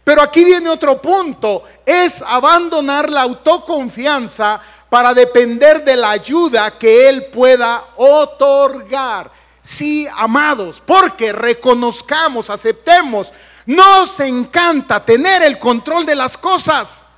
Pero 0.02 0.22
aquí 0.22 0.44
viene 0.44 0.70
otro 0.70 1.02
punto, 1.02 1.62
es 1.84 2.22
abandonar 2.22 3.10
la 3.10 3.20
autoconfianza 3.20 4.58
para 4.88 5.12
depender 5.12 5.84
de 5.84 5.94
la 5.96 6.12
ayuda 6.12 6.78
que 6.78 7.10
Él 7.10 7.26
pueda 7.26 7.84
otorgar. 7.96 9.30
Sí, 9.60 10.08
amados, 10.16 10.82
porque 10.86 11.30
reconozcamos, 11.30 12.48
aceptemos, 12.48 13.34
nos 13.66 14.20
encanta 14.20 15.04
tener 15.04 15.42
el 15.42 15.58
control 15.58 16.06
de 16.06 16.14
las 16.14 16.38
cosas. 16.38 17.08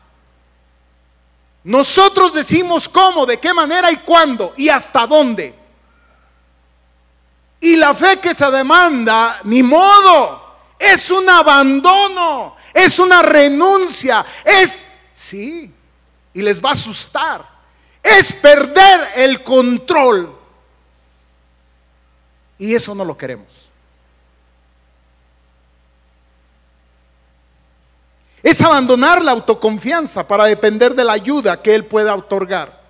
Nosotros 1.63 2.35
decimos 2.35 2.89
cómo, 2.89 3.27
de 3.27 3.39
qué 3.39 3.55
manera 3.55 3.93
y 3.93 3.97
cuándo 3.99 4.53
y 4.57 4.71
hasta 4.71 5.07
dónde. 5.07 5.60
Y 7.61 7.77
la 7.77 7.95
fe 7.95 8.19
que 8.19 8.33
se 8.33 8.51
demanda, 8.51 9.41
ni 9.45 9.63
modo, 9.63 10.51
es 10.79 11.11
un 11.11 11.29
abandono, 11.29 12.57
es 12.73 12.99
una 12.99 13.21
renuncia, 13.21 14.25
es, 14.45 14.85
sí, 15.13 15.71
y 16.33 16.43
les 16.43 16.65
va 16.65 16.71
a 16.71 16.73
asustar, 16.73 17.47
es 18.03 18.33
perder 18.33 19.09
el 19.17 19.43
control. 19.43 20.39
Y 22.57 22.75
eso 22.75 22.95
no 22.95 23.05
lo 23.05 23.17
queremos. 23.17 23.69
Es 28.43 28.61
abandonar 28.63 29.23
la 29.23 29.33
autoconfianza 29.33 30.27
para 30.27 30.45
depender 30.45 30.95
de 30.95 31.05
la 31.05 31.13
ayuda 31.13 31.61
que 31.61 31.75
Él 31.75 31.85
pueda 31.85 32.15
otorgar. 32.15 32.81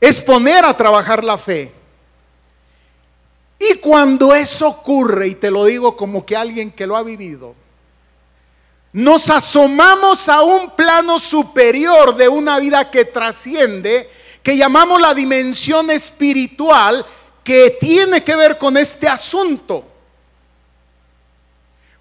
Es 0.00 0.18
poner 0.18 0.64
a 0.64 0.74
trabajar 0.74 1.22
la 1.22 1.36
fe. 1.36 1.79
Y 3.62 3.74
cuando 3.74 4.34
eso 4.34 4.68
ocurre, 4.68 5.28
y 5.28 5.34
te 5.34 5.50
lo 5.50 5.66
digo 5.66 5.94
como 5.94 6.24
que 6.24 6.34
alguien 6.34 6.70
que 6.70 6.86
lo 6.86 6.96
ha 6.96 7.02
vivido, 7.02 7.54
nos 8.90 9.28
asomamos 9.28 10.30
a 10.30 10.40
un 10.40 10.70
plano 10.70 11.18
superior 11.18 12.16
de 12.16 12.26
una 12.26 12.58
vida 12.58 12.90
que 12.90 13.04
trasciende, 13.04 14.10
que 14.42 14.56
llamamos 14.56 14.98
la 14.98 15.12
dimensión 15.12 15.90
espiritual, 15.90 17.04
que 17.44 17.76
tiene 17.78 18.24
que 18.24 18.34
ver 18.34 18.56
con 18.56 18.78
este 18.78 19.06
asunto. 19.06 19.84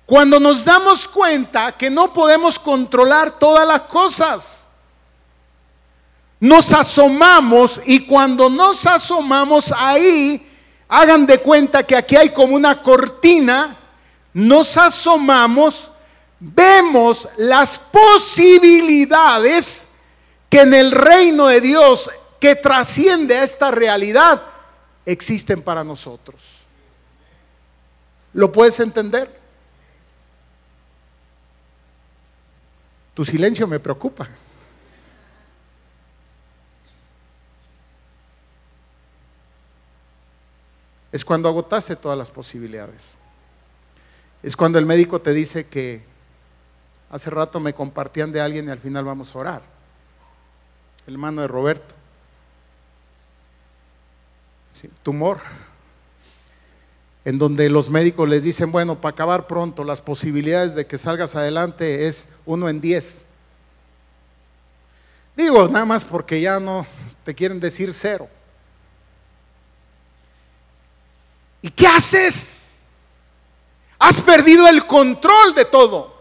Cuando 0.06 0.40
nos 0.40 0.64
damos 0.64 1.10
cuenta 1.10 1.74
que 1.74 1.90
no 1.90 2.14
podemos 2.14 2.58
controlar 2.58 3.38
todas 3.38 3.68
las 3.68 3.82
cosas, 3.82 4.70
nos 6.40 6.72
asomamos 6.72 7.82
y 7.86 8.06
cuando 8.06 8.50
nos 8.50 8.86
asomamos 8.88 9.74
ahí, 9.76 10.49
hagan 10.90 11.26
de 11.28 11.38
cuenta 11.38 11.84
que 11.84 11.96
aquí 11.96 12.16
hay 12.16 12.30
como 12.30 12.56
una 12.56 12.82
cortina, 12.82 13.78
nos 14.34 14.76
asomamos, 14.76 15.92
vemos 16.40 17.30
las 17.38 17.78
posibilidades 17.80 19.90
que 20.50 20.62
en 20.62 20.74
el 20.74 20.92
reino 20.92 21.46
de 21.48 21.62
Dios, 21.62 22.10
que 22.40 22.56
trasciende 22.56 23.38
a 23.38 23.44
esta 23.44 23.70
realidad, 23.70 24.42
existen 25.06 25.62
para 25.62 25.84
nosotros. 25.84 26.66
¿Lo 28.34 28.52
puedes 28.52 28.80
entender? 28.80 29.40
Tu 33.14 33.24
silencio 33.26 33.68
me 33.68 33.80
preocupa. 33.80 34.28
Es 41.12 41.26
cuando 41.26 41.50
agotaste 41.50 41.96
todas 41.96 42.18
las 42.18 42.30
posibilidades. 42.30 43.18
Es 44.44 44.56
cuando 44.56 44.80
el 44.80 44.86
médico 44.86 45.20
te 45.20 45.34
dice 45.34 45.68
que 45.68 46.04
hace 47.10 47.30
rato 47.30 47.60
me 47.60 47.74
compartían 47.74 48.32
de 48.32 48.42
alguien 48.42 48.68
y 48.68 48.72
al 48.72 48.80
final 48.80 49.04
vamos 49.04 49.34
a 49.36 49.40
orar. 49.40 49.62
El 51.08 51.16
hermano 51.16 51.42
de 51.42 51.48
Roberto. 51.48 51.96
tumor. 55.04 55.40
En 57.26 57.38
donde 57.38 57.70
los 57.70 57.90
médicos 57.90 58.30
les 58.30 58.44
dicen, 58.44 58.72
bueno, 58.72 59.02
para 59.02 59.12
acabar 59.12 59.46
pronto, 59.46 59.84
las 59.84 60.02
posibilidades 60.02 60.74
de 60.74 60.86
que 60.86 60.98
salgas 60.98 61.36
adelante 61.36 62.08
es 62.08 62.30
uno 62.46 62.70
en 62.70 62.80
diez. 62.80 63.26
Digo, 65.36 65.68
nada 65.68 65.86
más 65.86 66.06
porque 66.06 66.40
ya 66.40 66.60
no 66.60 66.86
te 67.26 67.36
quieren 67.36 67.60
decir 67.60 67.94
cero. 67.94 68.30
¿Y 71.62 71.70
qué 71.70 71.88
haces? 71.88 72.62
Has 73.98 74.22
perdido 74.22 74.68
el 74.68 74.86
control 74.86 75.54
de 75.54 75.66
todo, 75.66 76.16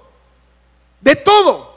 de 1.01 1.14
todo. 1.14 1.77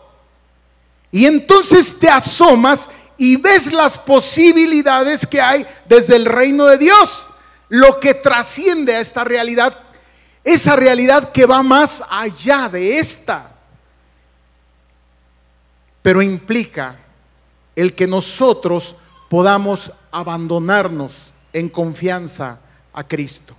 Y 1.12 1.26
entonces 1.26 2.00
te 2.00 2.10
asomas 2.10 2.89
y 3.17 3.36
ves 3.36 3.71
las 3.71 4.00
posibilidades 4.00 5.28
que 5.28 5.39
hay 5.39 5.65
desde 5.88 6.15
el 6.15 6.26
reino 6.26 6.65
de 6.65 6.80
Dios, 6.80 7.28
lo 7.69 8.00
que 8.00 8.15
trasciende 8.15 8.95
a 8.95 9.00
esta 9.00 9.24
realidad, 9.24 9.78
esa 10.43 10.76
realidad 10.76 11.32
que 11.32 11.45
va 11.45 11.62
más 11.62 12.04
allá 12.10 12.67
de 12.67 12.97
esta. 12.97 13.52
Pero 16.02 16.24
implica 16.24 16.97
el 17.76 17.93
que 17.93 18.08
nosotros 18.08 18.95
podamos 19.30 19.91
abandonarnos 20.12 21.34
en 21.54 21.69
confianza 21.69 22.60
a 22.93 23.08
Cristo. 23.08 23.56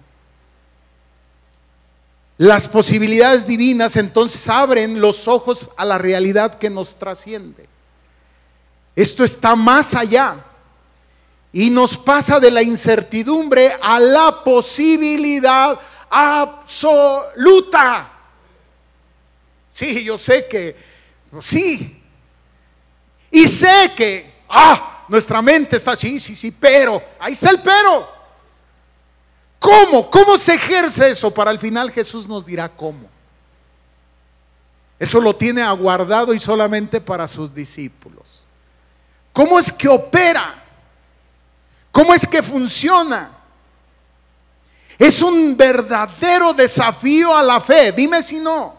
Las 2.38 2.66
posibilidades 2.66 3.46
divinas 3.46 3.96
entonces 3.96 4.48
abren 4.48 5.00
los 5.00 5.28
ojos 5.28 5.70
a 5.76 5.84
la 5.84 5.98
realidad 5.98 6.58
que 6.58 6.70
nos 6.70 6.98
trasciende. 6.98 7.68
Esto 8.96 9.24
está 9.24 9.54
más 9.54 9.94
allá 9.94 10.44
y 11.52 11.70
nos 11.70 11.96
pasa 11.96 12.40
de 12.40 12.50
la 12.50 12.62
incertidumbre 12.62 13.72
a 13.80 14.00
la 14.00 14.42
posibilidad 14.42 15.78
absoluta. 16.10 18.10
Sí, 19.72 20.04
yo 20.04 20.18
sé 20.18 20.46
que, 20.48 20.76
sí. 21.40 22.02
Y 23.30 23.46
sé 23.46 23.92
que, 23.96 24.42
ah, 24.48 25.04
nuestra 25.08 25.40
mente 25.40 25.76
está, 25.76 25.96
sí, 25.96 26.20
sí, 26.20 26.36
sí, 26.36 26.50
pero, 26.50 27.02
ahí 27.18 27.32
está 27.32 27.50
el 27.50 27.60
pero. 27.60 28.21
¿Cómo? 29.62 30.10
¿Cómo 30.10 30.36
se 30.36 30.54
ejerce 30.54 31.12
eso? 31.12 31.32
Para 31.32 31.52
el 31.52 31.58
final 31.60 31.92
Jesús 31.92 32.26
nos 32.26 32.44
dirá 32.44 32.68
cómo. 32.68 33.08
Eso 34.98 35.20
lo 35.20 35.36
tiene 35.36 35.62
aguardado 35.62 36.34
y 36.34 36.40
solamente 36.40 37.00
para 37.00 37.28
sus 37.28 37.54
discípulos. 37.54 38.44
¿Cómo 39.32 39.60
es 39.60 39.70
que 39.70 39.88
opera? 39.88 40.64
¿Cómo 41.92 42.12
es 42.12 42.26
que 42.26 42.42
funciona? 42.42 43.30
Es 44.98 45.22
un 45.22 45.56
verdadero 45.56 46.52
desafío 46.52 47.32
a 47.36 47.44
la 47.44 47.60
fe. 47.60 47.92
Dime 47.92 48.20
si 48.20 48.40
no. 48.40 48.74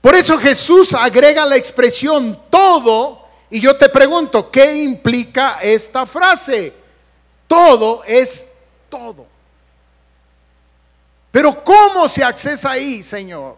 Por 0.00 0.16
eso 0.16 0.36
Jesús 0.38 0.92
agrega 0.92 1.46
la 1.46 1.56
expresión 1.56 2.36
todo 2.50 3.28
y 3.48 3.60
yo 3.60 3.76
te 3.76 3.88
pregunto, 3.88 4.50
¿qué 4.50 4.82
implica 4.82 5.60
esta 5.62 6.04
frase? 6.04 6.74
Todo 7.46 8.02
es 8.04 8.51
todo. 8.92 9.26
Pero 11.30 11.64
¿cómo 11.64 12.06
se 12.08 12.22
accesa 12.22 12.72
ahí, 12.72 13.02
Señor? 13.02 13.56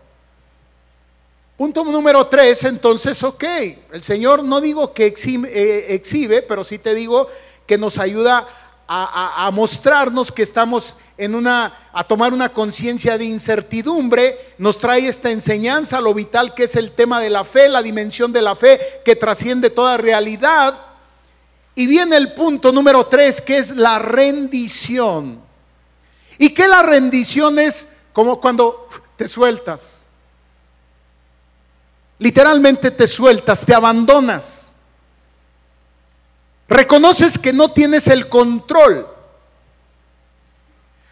Punto 1.56 1.84
número 1.84 2.24
tres, 2.28 2.62
entonces, 2.64 3.20
ok, 3.22 3.44
el 3.92 4.02
Señor 4.02 4.44
no 4.44 4.60
digo 4.60 4.94
que 4.94 5.06
eh, 5.06 5.86
exhibe, 5.88 6.42
pero 6.42 6.62
sí 6.62 6.78
te 6.78 6.94
digo 6.94 7.28
que 7.66 7.76
nos 7.76 7.98
ayuda 7.98 8.46
a, 8.86 9.50
mostrarnos 9.52 10.30
que 10.30 10.42
estamos 10.42 10.96
en 11.16 11.34
una, 11.34 11.74
a 11.92 12.04
tomar 12.04 12.32
una 12.32 12.50
conciencia 12.50 13.16
de 13.16 13.24
incertidumbre, 13.24 14.38
nos 14.58 14.78
trae 14.78 15.08
esta 15.08 15.30
enseñanza, 15.30 16.00
lo 16.00 16.12
vital 16.12 16.54
que 16.54 16.64
es 16.64 16.76
el 16.76 16.92
tema 16.92 17.20
de 17.20 17.30
la 17.30 17.44
fe, 17.44 17.68
la 17.68 17.82
dimensión 17.82 18.32
de 18.32 18.42
la 18.42 18.54
fe 18.54 18.78
que 19.04 19.16
trasciende 19.16 19.70
toda 19.70 19.96
realidad. 19.96 20.93
Y 21.74 21.86
viene 21.86 22.16
el 22.16 22.32
punto 22.32 22.72
número 22.72 23.06
tres, 23.06 23.40
que 23.40 23.58
es 23.58 23.70
la 23.70 23.98
rendición. 23.98 25.40
Y 26.38 26.50
que 26.50 26.68
la 26.68 26.82
rendición 26.82 27.58
es 27.58 27.88
como 28.12 28.40
cuando 28.40 28.88
te 29.16 29.26
sueltas. 29.26 30.06
Literalmente 32.18 32.90
te 32.90 33.06
sueltas, 33.06 33.66
te 33.66 33.74
abandonas. 33.74 34.72
Reconoces 36.68 37.38
que 37.38 37.52
no 37.52 37.70
tienes 37.70 38.06
el 38.06 38.28
control. 38.28 39.08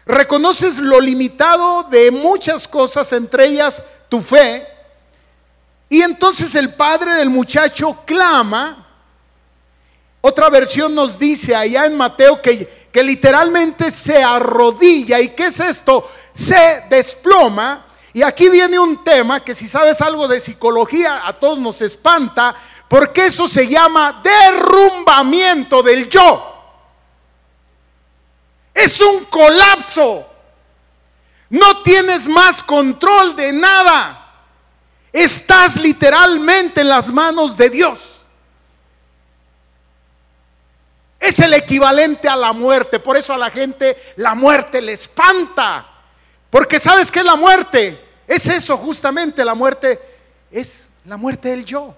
Reconoces 0.05 0.79
lo 0.79 0.99
limitado 0.99 1.83
de 1.83 2.11
muchas 2.11 2.67
cosas, 2.67 3.11
entre 3.13 3.47
ellas 3.47 3.83
tu 4.09 4.21
fe. 4.21 4.67
Y 5.89 6.01
entonces 6.01 6.55
el 6.55 6.73
padre 6.73 7.15
del 7.15 7.29
muchacho 7.29 7.99
clama 8.05 8.82
otra 10.25 10.49
versión 10.49 10.95
nos 10.95 11.19
dice 11.19 11.53
allá 11.53 11.85
en 11.85 11.97
Mateo 11.97 12.41
que, 12.41 12.87
que 12.93 13.03
literalmente 13.03 13.91
se 13.91 14.23
arrodilla. 14.23 15.19
¿Y 15.19 15.29
qué 15.29 15.47
es 15.47 15.59
esto? 15.59 16.09
Se 16.31 16.85
desploma. 16.89 17.85
Y 18.13 18.23
aquí 18.23 18.47
viene 18.47 18.79
un 18.79 19.03
tema 19.03 19.43
que 19.43 19.53
si 19.53 19.67
sabes 19.67 19.99
algo 19.99 20.29
de 20.29 20.39
psicología 20.39 21.27
a 21.27 21.33
todos 21.33 21.59
nos 21.59 21.81
espanta, 21.81 22.55
porque 22.87 23.25
eso 23.25 23.49
se 23.49 23.67
llama 23.67 24.21
derrumbamiento 24.23 25.83
del 25.83 26.09
yo. 26.09 26.55
Es 28.73 29.01
un 29.01 29.25
colapso. 29.25 30.25
No 31.49 31.81
tienes 31.81 32.29
más 32.29 32.63
control 32.63 33.35
de 33.35 33.51
nada. 33.51 34.31
Estás 35.11 35.75
literalmente 35.75 36.79
en 36.79 36.87
las 36.87 37.11
manos 37.11 37.57
de 37.57 37.69
Dios. 37.69 38.12
Es 41.23 41.39
el 41.39 41.53
equivalente 41.53 42.27
a 42.27 42.35
la 42.35 42.51
muerte. 42.51 42.99
Por 42.99 43.15
eso 43.15 43.33
a 43.33 43.37
la 43.37 43.49
gente 43.49 43.95
la 44.17 44.35
muerte 44.35 44.81
le 44.81 44.91
espanta. 44.91 45.87
Porque 46.49 46.79
sabes 46.79 47.09
que 47.09 47.23
la 47.23 47.37
muerte. 47.37 47.97
Es 48.27 48.47
eso 48.47 48.75
justamente. 48.75 49.45
La 49.45 49.55
muerte 49.55 50.01
es 50.51 50.89
la 51.05 51.15
muerte 51.15 51.49
del 51.49 51.63
yo. 51.63 51.95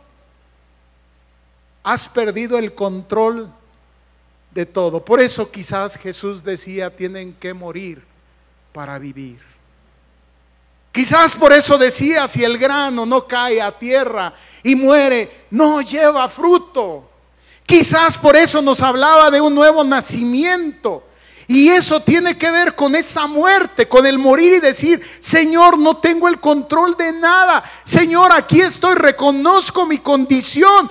Has 1.84 2.08
perdido 2.08 2.60
el 2.60 2.76
control 2.76 3.52
de 4.52 4.68
todo. 4.68 5.04
Por 5.04 5.20
eso 5.20 5.50
quizás 5.50 5.98
Jesús 5.98 6.44
decía, 6.44 6.96
tienen 6.96 7.34
que 7.34 7.56
morir 7.56 8.06
para 8.74 9.00
vivir. 9.00 9.42
Quizás 10.92 11.36
por 11.36 11.52
eso 11.52 11.80
decía, 11.80 12.28
si 12.28 12.44
el 12.44 12.60
grano 12.60 13.08
no 13.08 13.26
cae 13.26 13.60
a 13.60 13.72
tierra 13.72 14.36
y 14.62 14.76
muere, 14.76 15.48
no 15.50 15.82
lleva 15.82 16.30
fruto. 16.30 17.10
Quizás 17.66 18.18
por 18.18 18.36
eso 18.36 18.62
nos 18.62 18.82
hablaba 18.82 19.32
de 19.32 19.42
un 19.42 19.56
nuevo 19.56 19.84
nacimiento. 19.84 21.04
Y 21.48 21.70
eso 21.70 22.00
tiene 22.00 22.38
que 22.38 22.50
ver 22.50 22.76
con 22.76 22.96
esa 22.96 23.28
muerte, 23.28 23.88
con 23.88 24.06
el 24.06 24.18
morir 24.18 24.54
y 24.54 24.60
decir, 24.60 25.02
Señor, 25.20 25.78
no 25.78 25.98
tengo 25.98 26.28
el 26.28 26.40
control 26.40 26.98
de 26.98 27.12
nada. 27.14 27.64
Señor, 27.84 28.32
aquí 28.32 28.62
estoy, 28.62 28.96
reconozco 28.96 29.86
mi 29.86 30.00
condición. 30.00 30.90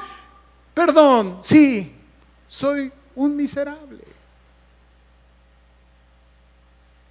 Perdón, 0.72 1.38
sí, 1.42 1.92
soy 2.46 2.92
un 3.16 3.34
miserable. 3.34 4.04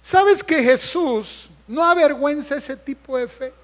¿Sabes 0.00 0.42
que 0.42 0.62
Jesús 0.62 1.50
no 1.66 1.82
avergüenza 1.82 2.56
ese 2.56 2.76
tipo 2.76 3.16
de 3.16 3.28
fe. 3.28 3.54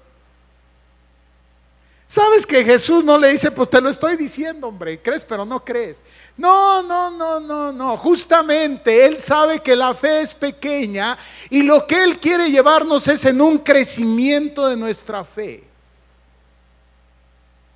¿Sabes 2.11 2.45
que 2.45 2.65
Jesús 2.65 3.05
no 3.05 3.17
le 3.17 3.31
dice, 3.31 3.51
pues 3.51 3.69
te 3.69 3.79
lo 3.79 3.87
estoy 3.89 4.17
diciendo, 4.17 4.67
hombre, 4.67 5.01
crees 5.01 5.23
pero 5.23 5.45
no 5.45 5.63
crees? 5.63 6.03
No, 6.35 6.83
no, 6.83 7.09
no, 7.09 7.39
no, 7.39 7.71
no. 7.71 7.95
Justamente 7.95 9.05
Él 9.05 9.17
sabe 9.17 9.61
que 9.61 9.77
la 9.77 9.95
fe 9.95 10.19
es 10.19 10.33
pequeña 10.33 11.17
y 11.49 11.63
lo 11.63 11.87
que 11.87 12.03
Él 12.03 12.19
quiere 12.19 12.51
llevarnos 12.51 13.07
es 13.07 13.23
en 13.23 13.39
un 13.39 13.59
crecimiento 13.59 14.67
de 14.67 14.75
nuestra 14.75 15.23
fe. 15.23 15.63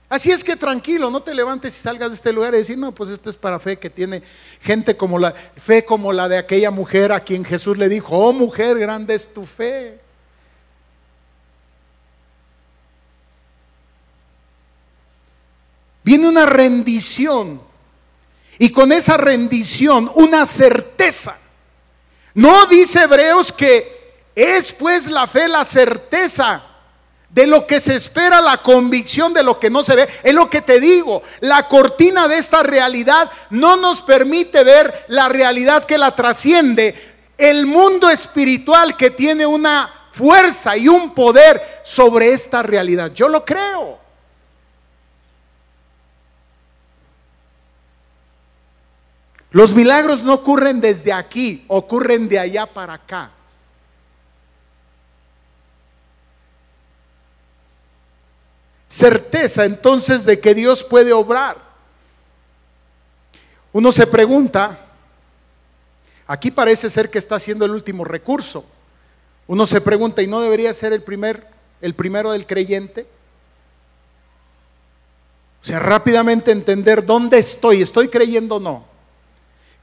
Así 0.10 0.32
es 0.32 0.44
que 0.44 0.58
tranquilo, 0.58 1.10
no 1.10 1.24
te 1.24 1.34
levantes 1.34 1.78
y 1.78 1.80
salgas 1.80 2.10
de 2.10 2.16
este 2.18 2.34
lugar 2.34 2.54
y 2.56 2.58
decir, 2.58 2.78
no, 2.78 2.94
pues 2.94 3.12
esto 3.12 3.30
es 3.30 3.38
para 3.38 3.58
fe 3.58 3.80
que 3.80 3.90
tiene 3.90 4.22
gente 4.60 4.98
como 4.98 5.18
la 5.18 5.32
fe 5.32 5.86
como 5.86 6.12
la 6.12 6.28
de 6.28 6.38
aquella 6.38 6.72
mujer 6.72 7.14
a 7.14 7.22
quien 7.22 7.46
Jesús 7.46 7.78
le 7.78 7.88
dijo, 7.88 8.18
oh 8.18 8.34
mujer, 8.34 8.78
grande 8.78 9.16
es 9.16 9.34
tu 9.34 9.46
fe. 9.46 10.05
Viene 16.16 16.30
una 16.30 16.46
rendición. 16.46 17.62
Y 18.58 18.70
con 18.70 18.94
esa 18.94 19.18
rendición, 19.18 20.10
una 20.16 20.46
certeza. 20.46 21.38
No 22.34 22.66
dice 22.68 23.04
Hebreos 23.04 23.52
que 23.52 24.24
es 24.34 24.72
pues 24.72 25.08
la 25.08 25.28
fe 25.28 25.50
la 25.50 25.66
certeza 25.66 26.64
de 27.30 27.48
lo 27.48 27.68
que 27.68 27.82
se 27.82 27.96
espera, 27.96 28.40
la 28.40 28.62
convicción 28.62 29.34
de 29.34 29.44
lo 29.44 29.60
que 29.60 29.70
no 29.70 29.84
se 29.84 29.96
ve. 29.96 30.08
Es 30.24 30.34
lo 30.34 30.50
que 30.50 30.62
te 30.62 30.80
digo, 30.80 31.22
la 31.42 31.68
cortina 31.68 32.30
de 32.30 32.38
esta 32.38 32.64
realidad 32.64 33.30
no 33.50 33.76
nos 33.76 34.02
permite 34.02 34.64
ver 34.64 35.06
la 35.10 35.28
realidad 35.28 35.84
que 35.84 35.98
la 35.98 36.16
trasciende. 36.16 36.96
El 37.38 37.66
mundo 37.66 38.10
espiritual 38.10 38.96
que 38.96 39.10
tiene 39.10 39.46
una 39.46 40.08
fuerza 40.12 40.78
y 40.78 40.88
un 40.88 41.14
poder 41.14 41.82
sobre 41.84 42.32
esta 42.32 42.64
realidad. 42.64 43.12
Yo 43.14 43.28
lo 43.28 43.44
creo. 43.44 44.05
Los 49.56 49.74
milagros 49.74 50.22
no 50.22 50.34
ocurren 50.34 50.82
desde 50.82 51.14
aquí, 51.14 51.64
ocurren 51.70 52.28
de 52.28 52.38
allá 52.38 52.66
para 52.66 52.96
acá. 52.96 53.32
Certeza 58.90 59.64
entonces 59.64 60.26
de 60.26 60.42
que 60.42 60.54
Dios 60.54 60.84
puede 60.84 61.14
obrar. 61.14 61.58
Uno 63.72 63.94
se 63.94 64.06
pregunta, 64.06 64.78
aquí 66.28 66.52
parece 66.52 66.90
ser 66.90 67.10
que 67.10 67.20
está 67.20 67.40
siendo 67.40 67.64
el 67.64 67.72
último 67.72 68.04
recurso. 68.04 68.66
Uno 69.48 69.66
se 69.66 69.80
pregunta, 69.80 70.22
¿y 70.22 70.28
no 70.28 70.42
debería 70.42 70.74
ser 70.74 70.92
el 70.92 71.02
primer 71.02 71.48
el 71.80 71.96
primero 71.96 72.34
del 72.34 72.46
creyente? 72.46 73.08
O 75.62 75.64
sea, 75.64 75.80
rápidamente 75.80 76.52
entender 76.52 77.06
dónde 77.06 77.40
estoy, 77.40 77.82
estoy 77.82 78.10
creyendo 78.10 78.56
o 78.56 78.60
no. 78.60 78.95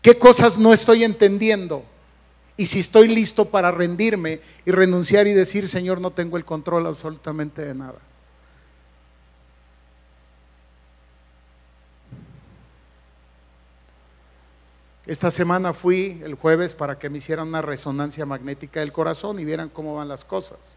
¿Qué 0.02 0.18
cosas 0.18 0.58
no 0.58 0.72
estoy 0.72 1.04
entendiendo? 1.04 1.84
Y 2.56 2.66
si 2.66 2.80
estoy 2.80 3.08
listo 3.08 3.46
para 3.46 3.70
rendirme 3.70 4.40
y 4.66 4.72
renunciar 4.72 5.28
y 5.28 5.32
decir, 5.32 5.68
Señor, 5.68 6.00
no 6.00 6.10
tengo 6.10 6.36
el 6.36 6.44
control 6.44 6.86
absolutamente 6.86 7.62
de 7.64 7.74
nada. 7.74 7.98
Esta 15.06 15.30
semana 15.30 15.72
fui 15.72 16.20
el 16.24 16.34
jueves 16.34 16.74
para 16.74 16.98
que 16.98 17.08
me 17.08 17.18
hicieran 17.18 17.48
una 17.48 17.62
resonancia 17.62 18.26
magnética 18.26 18.80
del 18.80 18.92
corazón 18.92 19.38
y 19.38 19.44
vieran 19.44 19.68
cómo 19.68 19.94
van 19.94 20.08
las 20.08 20.24
cosas. 20.24 20.76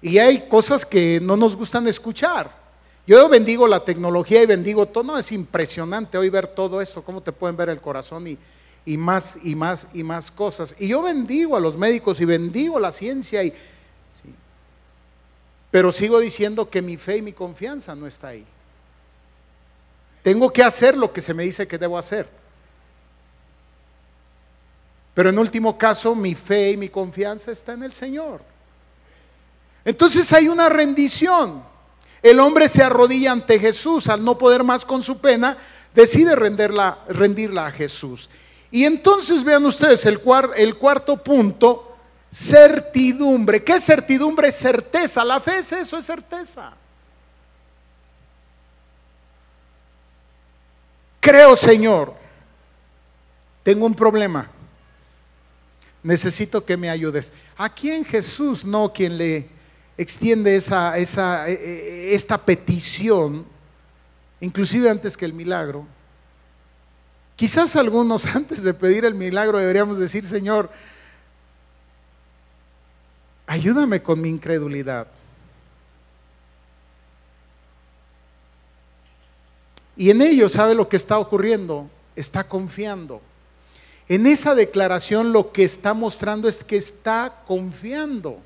Y 0.00 0.18
hay 0.18 0.48
cosas 0.48 0.84
que 0.84 1.18
no 1.22 1.36
nos 1.36 1.56
gustan 1.56 1.88
escuchar. 1.88 2.63
Yo 3.06 3.28
bendigo 3.28 3.68
la 3.68 3.84
tecnología 3.84 4.42
y 4.42 4.46
bendigo 4.46 4.86
todo. 4.86 5.04
No, 5.04 5.18
es 5.18 5.30
impresionante 5.32 6.16
hoy 6.16 6.30
ver 6.30 6.46
todo 6.46 6.80
eso, 6.80 7.04
cómo 7.04 7.20
te 7.20 7.32
pueden 7.32 7.56
ver 7.56 7.68
el 7.68 7.80
corazón 7.80 8.26
y, 8.26 8.96
más 8.96 9.38
y 9.42 9.54
más 9.54 9.88
y 9.92 10.02
más 10.02 10.30
cosas. 10.30 10.74
Y 10.78 10.88
yo 10.88 11.02
bendigo 11.02 11.56
a 11.56 11.60
los 11.60 11.76
médicos 11.76 12.20
y 12.20 12.24
bendigo 12.24 12.80
la 12.80 12.92
ciencia. 12.92 13.42
Pero 15.70 15.92
sigo 15.92 16.18
diciendo 16.18 16.70
que 16.70 16.80
mi 16.80 16.96
fe 16.96 17.18
y 17.18 17.22
mi 17.22 17.32
confianza 17.32 17.94
no 17.94 18.06
está 18.06 18.28
ahí. 18.28 18.46
Tengo 20.22 20.50
que 20.50 20.62
hacer 20.62 20.96
lo 20.96 21.12
que 21.12 21.20
se 21.20 21.34
me 21.34 21.42
dice 21.42 21.68
que 21.68 21.76
debo 21.76 21.98
hacer. 21.98 22.26
Pero 25.12 25.28
en 25.28 25.38
último 25.38 25.76
caso, 25.76 26.14
mi 26.14 26.34
fe 26.34 26.70
y 26.70 26.76
mi 26.78 26.88
confianza 26.88 27.52
está 27.52 27.74
en 27.74 27.82
el 27.82 27.92
Señor. 27.92 28.40
Entonces 29.84 30.32
hay 30.32 30.48
una 30.48 30.70
rendición. 30.70 31.73
El 32.24 32.40
hombre 32.40 32.70
se 32.70 32.82
arrodilla 32.82 33.32
ante 33.32 33.58
Jesús, 33.58 34.08
al 34.08 34.24
no 34.24 34.38
poder 34.38 34.64
más 34.64 34.86
con 34.86 35.02
su 35.02 35.18
pena, 35.18 35.58
decide 35.94 36.34
rendirla, 36.34 37.66
a 37.66 37.70
Jesús. 37.70 38.30
Y 38.70 38.86
entonces 38.86 39.44
vean 39.44 39.66
ustedes 39.66 40.06
el, 40.06 40.20
cuarto 40.20 41.22
punto, 41.22 41.98
certidumbre. 42.32 43.62
¿Qué 43.62 43.74
es 43.74 43.84
certidumbre? 43.84 44.50
Certeza. 44.50 45.22
La 45.22 45.38
fe 45.38 45.58
es 45.58 45.70
eso, 45.72 45.98
es 45.98 46.06
certeza. 46.06 46.74
Creo, 51.20 51.54
Señor, 51.56 52.14
tengo 53.62 53.84
un 53.84 53.94
problema. 53.94 54.50
Necesito 56.02 56.64
que 56.64 56.78
me 56.78 56.88
ayudes. 56.88 57.32
¿A 57.54 57.68
quién 57.68 58.02
Jesús 58.02 58.64
no 58.64 58.94
quien 58.94 59.18
le 59.18 59.53
extiende 59.96 60.56
esa, 60.56 60.98
e, 60.98 61.52
e, 61.52 62.14
esta 62.14 62.38
petición, 62.38 63.46
inclusive 64.40 64.90
antes 64.90 65.16
que 65.16 65.24
el 65.24 65.32
milagro. 65.32 65.86
Quizás 67.36 67.76
algunos 67.76 68.26
antes 68.36 68.62
de 68.62 68.74
pedir 68.74 69.04
el 69.04 69.14
milagro 69.14 69.58
deberíamos 69.58 69.98
decir, 69.98 70.24
Señor, 70.24 70.70
ayúdame 73.46 74.02
con 74.02 74.20
mi 74.20 74.28
incredulidad. 74.28 75.06
Y 79.96 80.10
en 80.10 80.22
ello, 80.22 80.48
¿sabe 80.48 80.74
lo 80.74 80.88
que 80.88 80.96
está 80.96 81.18
ocurriendo? 81.18 81.88
Está 82.16 82.44
confiando. 82.44 83.22
En 84.08 84.26
esa 84.26 84.54
declaración 84.54 85.32
lo 85.32 85.52
que 85.52 85.64
está 85.64 85.94
mostrando 85.94 86.48
es 86.48 86.62
que 86.64 86.76
está 86.76 87.42
confiando. 87.46 88.40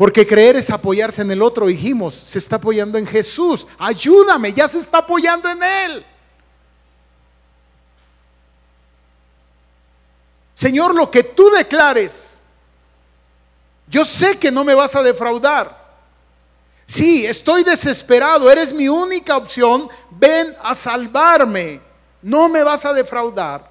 Porque 0.00 0.26
creer 0.26 0.56
es 0.56 0.70
apoyarse 0.70 1.20
en 1.20 1.30
el 1.30 1.42
otro, 1.42 1.66
dijimos, 1.66 2.14
se 2.14 2.38
está 2.38 2.56
apoyando 2.56 2.96
en 2.96 3.06
Jesús. 3.06 3.66
Ayúdame, 3.76 4.50
ya 4.50 4.66
se 4.66 4.78
está 4.78 4.96
apoyando 4.96 5.46
en 5.50 5.62
Él. 5.62 6.06
Señor, 10.54 10.94
lo 10.94 11.10
que 11.10 11.22
tú 11.22 11.50
declares, 11.50 12.40
yo 13.88 14.06
sé 14.06 14.38
que 14.38 14.50
no 14.50 14.64
me 14.64 14.74
vas 14.74 14.96
a 14.96 15.02
defraudar. 15.02 15.98
Sí, 16.86 17.26
estoy 17.26 17.62
desesperado, 17.62 18.50
eres 18.50 18.72
mi 18.72 18.88
única 18.88 19.36
opción, 19.36 19.86
ven 20.12 20.56
a 20.62 20.74
salvarme, 20.74 21.78
no 22.22 22.48
me 22.48 22.64
vas 22.64 22.86
a 22.86 22.94
defraudar. 22.94 23.70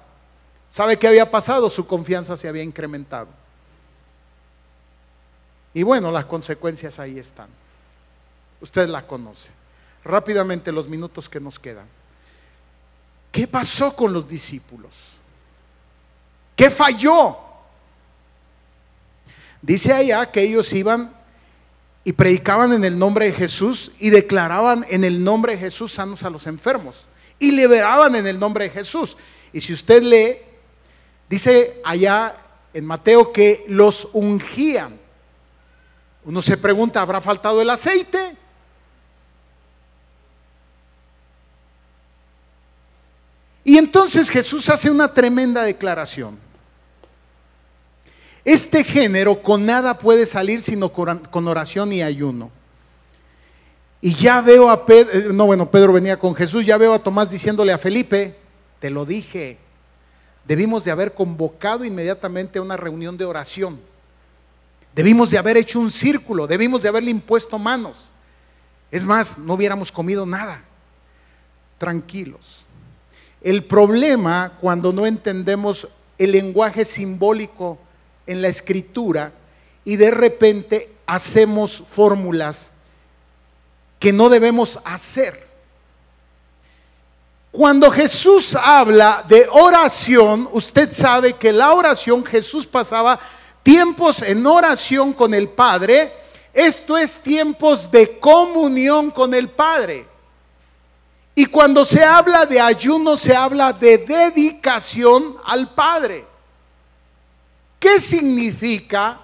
¿Sabe 0.68 0.96
qué 0.96 1.08
había 1.08 1.28
pasado? 1.28 1.68
Su 1.68 1.88
confianza 1.88 2.36
se 2.36 2.48
había 2.48 2.62
incrementado. 2.62 3.39
Y 5.72 5.82
bueno, 5.82 6.10
las 6.10 6.24
consecuencias 6.24 6.98
ahí 6.98 7.18
están. 7.18 7.48
Usted 8.60 8.88
las 8.88 9.04
conoce. 9.04 9.50
Rápidamente 10.04 10.72
los 10.72 10.88
minutos 10.88 11.28
que 11.28 11.40
nos 11.40 11.58
quedan. 11.58 11.86
¿Qué 13.32 13.46
pasó 13.46 13.94
con 13.94 14.12
los 14.12 14.28
discípulos? 14.28 15.18
¿Qué 16.56 16.68
falló? 16.68 17.38
Dice 19.62 19.92
allá 19.92 20.30
que 20.30 20.42
ellos 20.42 20.72
iban 20.72 21.14
y 22.04 22.12
predicaban 22.12 22.72
en 22.72 22.84
el 22.84 22.98
nombre 22.98 23.26
de 23.26 23.32
Jesús 23.32 23.92
y 23.98 24.10
declaraban 24.10 24.84
en 24.88 25.04
el 25.04 25.22
nombre 25.22 25.52
de 25.52 25.58
Jesús 25.58 25.92
sanos 25.92 26.22
a 26.22 26.30
los 26.30 26.46
enfermos 26.46 27.06
y 27.38 27.52
liberaban 27.52 28.14
en 28.14 28.26
el 28.26 28.38
nombre 28.38 28.64
de 28.64 28.70
Jesús. 28.70 29.16
Y 29.52 29.60
si 29.60 29.72
usted 29.72 30.02
lee, 30.02 30.36
dice 31.28 31.80
allá 31.84 32.36
en 32.72 32.84
Mateo 32.84 33.32
que 33.32 33.64
los 33.68 34.08
ungían. 34.12 34.99
Uno 36.24 36.42
se 36.42 36.56
pregunta, 36.56 37.00
¿habrá 37.00 37.20
faltado 37.20 37.62
el 37.62 37.70
aceite? 37.70 38.36
Y 43.64 43.78
entonces 43.78 44.28
Jesús 44.30 44.68
hace 44.68 44.90
una 44.90 45.12
tremenda 45.12 45.62
declaración. 45.62 46.38
Este 48.44 48.84
género 48.84 49.42
con 49.42 49.66
nada 49.66 49.98
puede 49.98 50.26
salir 50.26 50.62
sino 50.62 50.92
con 50.92 51.48
oración 51.48 51.92
y 51.92 52.02
ayuno. 52.02 52.50
Y 54.00 54.14
ya 54.14 54.40
veo 54.40 54.70
a 54.70 54.86
Pedro, 54.86 55.12
eh, 55.12 55.32
no 55.32 55.46
bueno, 55.46 55.70
Pedro 55.70 55.92
venía 55.92 56.18
con 56.18 56.34
Jesús, 56.34 56.64
ya 56.64 56.78
veo 56.78 56.94
a 56.94 57.02
Tomás 57.02 57.30
diciéndole 57.30 57.72
a 57.72 57.78
Felipe, 57.78 58.34
te 58.78 58.88
lo 58.88 59.04
dije, 59.04 59.58
debimos 60.46 60.84
de 60.84 60.90
haber 60.90 61.12
convocado 61.12 61.84
inmediatamente 61.84 62.60
una 62.60 62.78
reunión 62.78 63.18
de 63.18 63.26
oración. 63.26 63.80
Debimos 64.94 65.30
de 65.30 65.38
haber 65.38 65.56
hecho 65.56 65.78
un 65.80 65.90
círculo, 65.90 66.46
debimos 66.46 66.82
de 66.82 66.88
haberle 66.88 67.10
impuesto 67.10 67.58
manos. 67.58 68.10
Es 68.90 69.04
más, 69.04 69.38
no 69.38 69.54
hubiéramos 69.54 69.92
comido 69.92 70.26
nada. 70.26 70.62
Tranquilos. 71.78 72.66
El 73.40 73.64
problema 73.64 74.58
cuando 74.60 74.92
no 74.92 75.06
entendemos 75.06 75.88
el 76.18 76.32
lenguaje 76.32 76.84
simbólico 76.84 77.78
en 78.26 78.42
la 78.42 78.48
escritura 78.48 79.32
y 79.84 79.96
de 79.96 80.10
repente 80.10 80.92
hacemos 81.06 81.82
fórmulas 81.88 82.72
que 83.98 84.12
no 84.12 84.28
debemos 84.28 84.78
hacer. 84.84 85.48
Cuando 87.50 87.90
Jesús 87.90 88.54
habla 88.54 89.24
de 89.28 89.48
oración, 89.50 90.48
usted 90.52 90.92
sabe 90.92 91.32
que 91.32 91.52
la 91.52 91.72
oración 91.72 92.24
Jesús 92.24 92.66
pasaba 92.66 93.18
tiempos 93.62 94.22
en 94.22 94.46
oración 94.46 95.12
con 95.12 95.34
el 95.34 95.48
Padre. 95.48 96.12
Esto 96.52 96.96
es 96.96 97.18
tiempos 97.18 97.90
de 97.90 98.18
comunión 98.18 99.10
con 99.10 99.34
el 99.34 99.48
Padre. 99.48 100.06
Y 101.34 101.46
cuando 101.46 101.84
se 101.84 102.04
habla 102.04 102.46
de 102.46 102.60
ayuno, 102.60 103.16
se 103.16 103.34
habla 103.34 103.72
de 103.72 103.98
dedicación 103.98 105.36
al 105.46 105.74
Padre. 105.74 106.26
¿Qué 107.78 108.00
significa? 108.00 109.20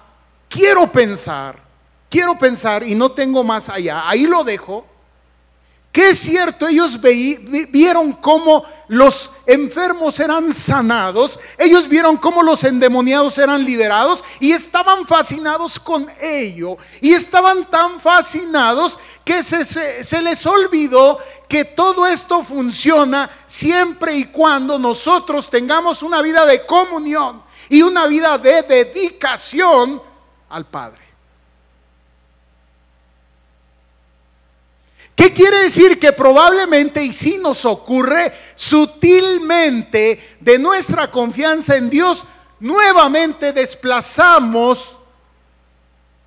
Quiero 0.49 0.91
pensar, 0.91 1.59
quiero 2.09 2.37
pensar 2.37 2.83
y 2.83 2.95
no 2.95 3.11
tengo 3.11 3.43
más 3.43 3.69
allá. 3.69 4.07
Ahí 4.09 4.25
lo 4.25 4.43
dejo 4.43 4.85
que 5.97 6.11
es 6.11 6.19
cierto, 6.19 6.67
ellos 6.67 7.01
vieron 7.01 8.13
cómo 8.13 8.63
los 8.87 9.31
enfermos 9.45 10.17
eran 10.19 10.53
sanados, 10.53 11.39
ellos 11.57 11.89
vieron 11.89 12.15
cómo 12.15 12.41
los 12.41 12.63
endemoniados 12.63 13.37
eran 13.37 13.65
liberados 13.65 14.23
y 14.39 14.53
estaban 14.53 15.05
fascinados 15.05 15.79
con 15.79 16.09
ello. 16.21 16.77
Y 17.01 17.13
estaban 17.13 17.69
tan 17.69 17.99
fascinados 17.99 18.97
que 19.25 19.43
se, 19.43 20.21
les 20.21 20.45
olvidó 20.45 21.19
que 21.49 21.65
todo 21.65 22.07
esto 22.07 22.43
funciona 22.43 23.29
siempre 23.45 24.15
y 24.15 24.25
cuando 24.25 24.79
nosotros 24.79 25.49
tengamos 25.49 26.01
una 26.01 26.21
vida 26.21 26.45
de 26.45 26.65
comunión 26.65 27.43
y 27.69 27.81
una 27.81 28.05
vida 28.07 28.37
de 28.37 28.61
dedicación 28.63 30.01
al 30.49 30.65
Padre. 30.65 31.06
¿Qué 35.17 35.33
quiere 35.33 35.63
decir? 35.63 35.99
Que 35.99 36.13
probablemente, 36.13 37.03
y 37.03 37.11
si 37.11 37.39
nos 37.39 37.65
ocurre, 37.65 38.31
sutilmente 38.53 40.37
de 40.39 40.59
nuestra 40.59 41.09
confianza 41.09 41.75
en 41.75 41.89
Dios, 41.89 42.23
nuevamente 42.59 43.51
desplazamos 43.51 44.99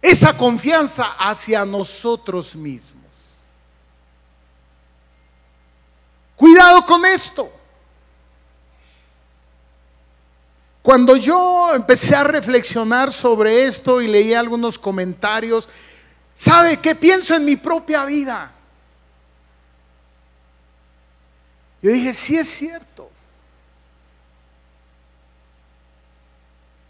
esa 0.03 0.37
confianza 0.37 1.05
hacia 1.21 1.65
nosotros 1.65 2.57
mismos. 2.57 3.05
Cuidado 6.35 6.85
con 6.85 7.07
esto. 7.07 7.49
Cuando 10.83 11.15
yo 11.15 11.73
empecé 11.77 12.17
a 12.17 12.25
reflexionar 12.25 13.13
sobre 13.13 13.67
esto 13.67 14.03
y 14.03 14.09
leí 14.09 14.35
algunos 14.35 14.81
comentarios, 14.81 15.69
¿sabe 16.35 16.79
qué 16.79 16.97
pienso 16.97 17.37
en 17.37 17.45
mi 17.45 17.55
propia 17.55 18.05
vida? 18.05 18.55
Yo 21.83 21.91
dije, 21.91 22.13
sí 22.13 22.37
es 22.37 22.49
cierto. 22.49 23.11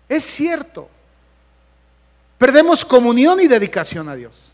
Es 0.08 0.24
cierto. 0.24 0.88
Perdemos 2.38 2.84
comunión 2.84 3.38
y 3.40 3.46
dedicación 3.46 4.08
a 4.08 4.14
Dios. 4.14 4.50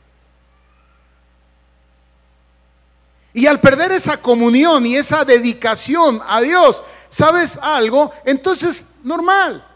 Y 3.32 3.46
al 3.46 3.60
perder 3.60 3.92
esa 3.92 4.16
comunión 4.16 4.84
y 4.86 4.96
esa 4.96 5.24
dedicación 5.24 6.20
a 6.26 6.40
Dios, 6.40 6.82
¿sabes 7.08 7.58
algo? 7.62 8.12
Entonces, 8.24 8.84
normal. 9.02 9.66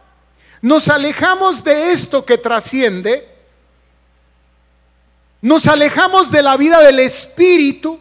Nos 0.63 0.89
alejamos 0.89 1.65
de 1.65 1.93
esto 1.93 2.25
que 2.25 2.37
trasciende. 2.37 3.27
Nos 5.41 5.67
alejamos 5.67 6.31
de 6.31 6.43
la 6.43 6.57
vida 6.57 6.81
del 6.81 6.99
Espíritu 6.99 8.01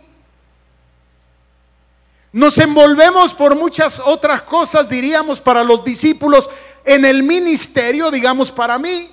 nos 2.31 2.57
envolvemos 2.59 3.33
por 3.33 3.55
muchas 3.55 3.99
otras 3.99 4.43
cosas, 4.43 4.87
diríamos, 4.87 5.41
para 5.41 5.63
los 5.63 5.83
discípulos 5.83 6.49
en 6.85 7.05
el 7.05 7.23
ministerio, 7.23 8.11
digamos, 8.11 8.51
para 8.51 8.77
mí, 8.77 9.11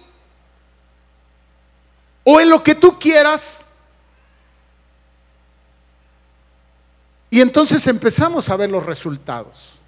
o 2.25 2.41
en 2.41 2.51
lo 2.51 2.62
que 2.62 2.75
tú 2.75 2.99
quieras. 2.99 3.69
Y 7.31 7.41
entonces 7.41 7.87
empezamos 7.87 8.49
a 8.51 8.57
ver 8.57 8.71
los 8.71 8.85
resultados. 8.85 9.79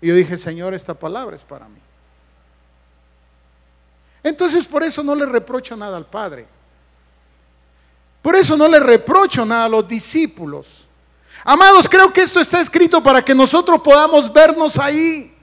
Y 0.00 0.08
yo 0.08 0.14
dije, 0.14 0.36
Señor, 0.36 0.72
esta 0.72 0.94
palabra 0.94 1.36
es 1.36 1.44
para 1.44 1.68
mí. 1.68 1.80
Entonces 4.22 4.66
por 4.66 4.82
eso 4.82 5.02
no 5.02 5.14
le 5.14 5.26
reprocho 5.26 5.76
nada 5.76 5.96
al 5.96 6.06
Padre. 6.06 6.46
Por 8.22 8.36
eso 8.36 8.56
no 8.56 8.68
le 8.68 8.80
reprocho 8.80 9.46
nada 9.46 9.64
a 9.64 9.68
los 9.68 9.86
discípulos. 9.88 10.88
Amados, 11.44 11.88
creo 11.88 12.12
que 12.12 12.22
esto 12.22 12.40
está 12.40 12.60
escrito 12.60 13.02
para 13.02 13.24
que 13.24 13.34
nosotros 13.34 13.80
podamos 13.82 14.30
vernos 14.32 14.78
ahí. 14.78 15.34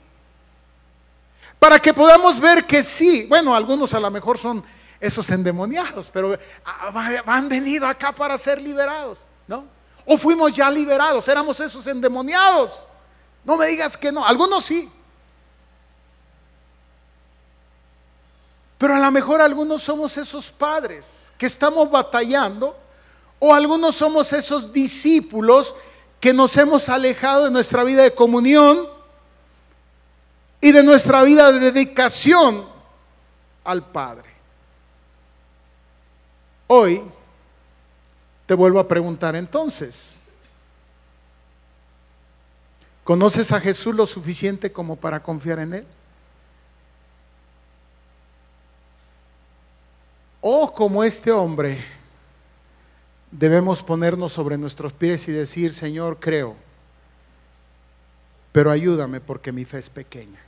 Para 1.60 1.80
que 1.80 1.94
podamos 1.94 2.40
ver 2.40 2.66
que 2.66 2.84
sí, 2.84 3.26
bueno, 3.28 3.56
algunos 3.56 3.94
a 3.94 4.00
lo 4.00 4.12
mejor 4.12 4.38
son 4.38 4.64
esos 5.00 5.30
endemoniados, 5.32 6.12
pero 6.12 6.38
ah, 6.66 7.22
han 7.26 7.50
venido 7.50 7.88
acá 7.88 8.14
para 8.14 8.38
ser 8.38 8.62
liberados, 8.62 9.26
¿no? 9.48 9.66
O 10.06 10.18
fuimos 10.18 10.54
ya 10.56 10.70
liberados, 10.70 11.28
éramos 11.28 11.60
esos 11.60 11.86
endemoniados. 11.88 12.88
No 13.44 13.58
me 13.58 13.66
digas 13.68 13.98
que 13.98 14.12
no, 14.12 14.26
algunos 14.26 14.66
sí. 14.66 14.92
Pero 18.78 18.96
a 18.96 19.00
lo 19.00 19.12
mejor 19.12 19.42
algunos 19.42 19.82
somos 19.82 20.18
esos 20.18 20.52
padres 20.52 21.34
que 21.38 21.46
estamos 21.48 21.90
batallando 21.90 22.78
o 23.40 23.54
algunos 23.54 23.96
somos 23.96 24.32
esos 24.34 24.72
discípulos 24.72 25.76
que 26.20 26.34
nos 26.34 26.56
hemos 26.58 26.90
alejado 26.90 27.46
de 27.46 27.52
nuestra 27.52 27.84
vida 27.84 28.04
de 28.04 28.14
comunión 28.14 28.88
y 30.62 30.72
de 30.72 30.84
nuestra 30.84 31.24
vida 31.24 31.52
de 31.52 31.60
dedicación 31.60 32.66
al 33.64 33.86
Padre. 33.86 34.30
Hoy 36.68 37.04
te 38.46 38.54
vuelvo 38.54 38.80
a 38.80 38.88
preguntar 38.88 39.36
entonces, 39.36 40.18
¿Conoces 43.08 43.54
a 43.54 43.62
Jesús 43.62 43.96
lo 43.96 44.06
suficiente 44.06 44.74
como 44.74 44.98
para 44.98 45.24
confiar 45.24 45.60
en 45.60 45.76
Él? 45.76 45.88
O 50.50 50.74
como 50.74 51.04
este 51.04 51.30
hombre, 51.30 51.78
debemos 53.30 53.84
ponernos 53.84 54.32
sobre 54.32 54.58
nuestros 54.58 54.94
pies 54.94 55.28
y 55.28 55.34
decir, 55.34 55.74
Señor, 55.74 56.22
creo, 56.22 56.56
pero 58.54 58.72
ayúdame 58.72 59.20
porque 59.20 59.52
mi 59.52 59.66
fe 59.66 59.80
es 59.80 59.90
pequeña. 59.90 60.40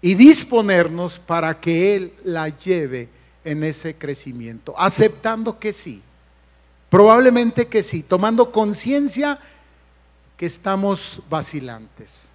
Y 0.00 0.14
disponernos 0.14 1.18
para 1.18 1.58
que 1.58 1.96
Él 1.96 2.14
la 2.22 2.48
lleve 2.50 3.08
en 3.42 3.64
ese 3.64 3.98
crecimiento, 3.98 4.76
aceptando 4.78 5.58
que 5.58 5.72
sí, 5.72 6.00
probablemente 6.88 7.66
que 7.66 7.82
sí, 7.82 8.04
tomando 8.04 8.52
conciencia 8.52 9.40
que 10.36 10.46
estamos 10.46 11.20
vacilantes, 11.28 12.28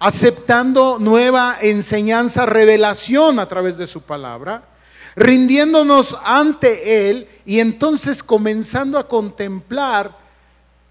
aceptando 0.00 0.98
nueva 0.98 1.56
enseñanza, 1.62 2.46
revelación 2.46 3.38
a 3.38 3.46
través 3.46 3.78
de 3.78 3.86
su 3.86 4.02
palabra, 4.02 4.73
rindiéndonos 5.16 6.16
ante 6.24 7.08
Él 7.10 7.28
y 7.44 7.60
entonces 7.60 8.22
comenzando 8.22 8.98
a 8.98 9.08
contemplar 9.08 10.16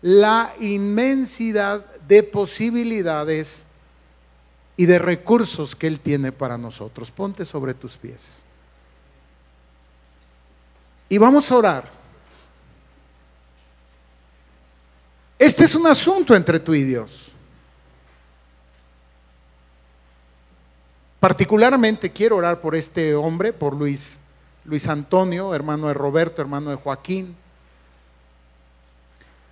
la 0.02 0.54
inmensidad 0.60 1.86
de 2.08 2.24
posibilidades 2.24 3.66
y 4.76 4.86
de 4.86 5.00
recursos 5.00 5.76
que 5.76 5.88
Él 5.88 6.00
tiene 6.00 6.32
para 6.32 6.58
nosotros. 6.58 7.12
Ponte 7.12 7.46
sobre 7.46 7.74
tus 7.74 7.98
pies. 7.98 8.44
Y 11.10 11.18
vamos 11.18 11.52
a 11.52 11.58
orar. 11.58 11.92
Este 15.38 15.66
es 15.66 15.76
un 15.76 15.86
asunto 15.86 16.36
entre 16.36 16.60
tú 16.60 16.74
y 16.74 16.84
Dios. 16.84 17.33
Particularmente 21.24 22.12
quiero 22.12 22.36
orar 22.36 22.60
por 22.60 22.76
este 22.76 23.16
hombre, 23.16 23.54
por 23.54 23.78
Luis, 23.78 24.20
Luis 24.66 24.90
Antonio, 24.90 25.56
hermano 25.56 25.88
de 25.88 25.94
Roberto, 25.94 26.42
hermano 26.42 26.70
de 26.72 26.76
Joaquín. 26.76 27.34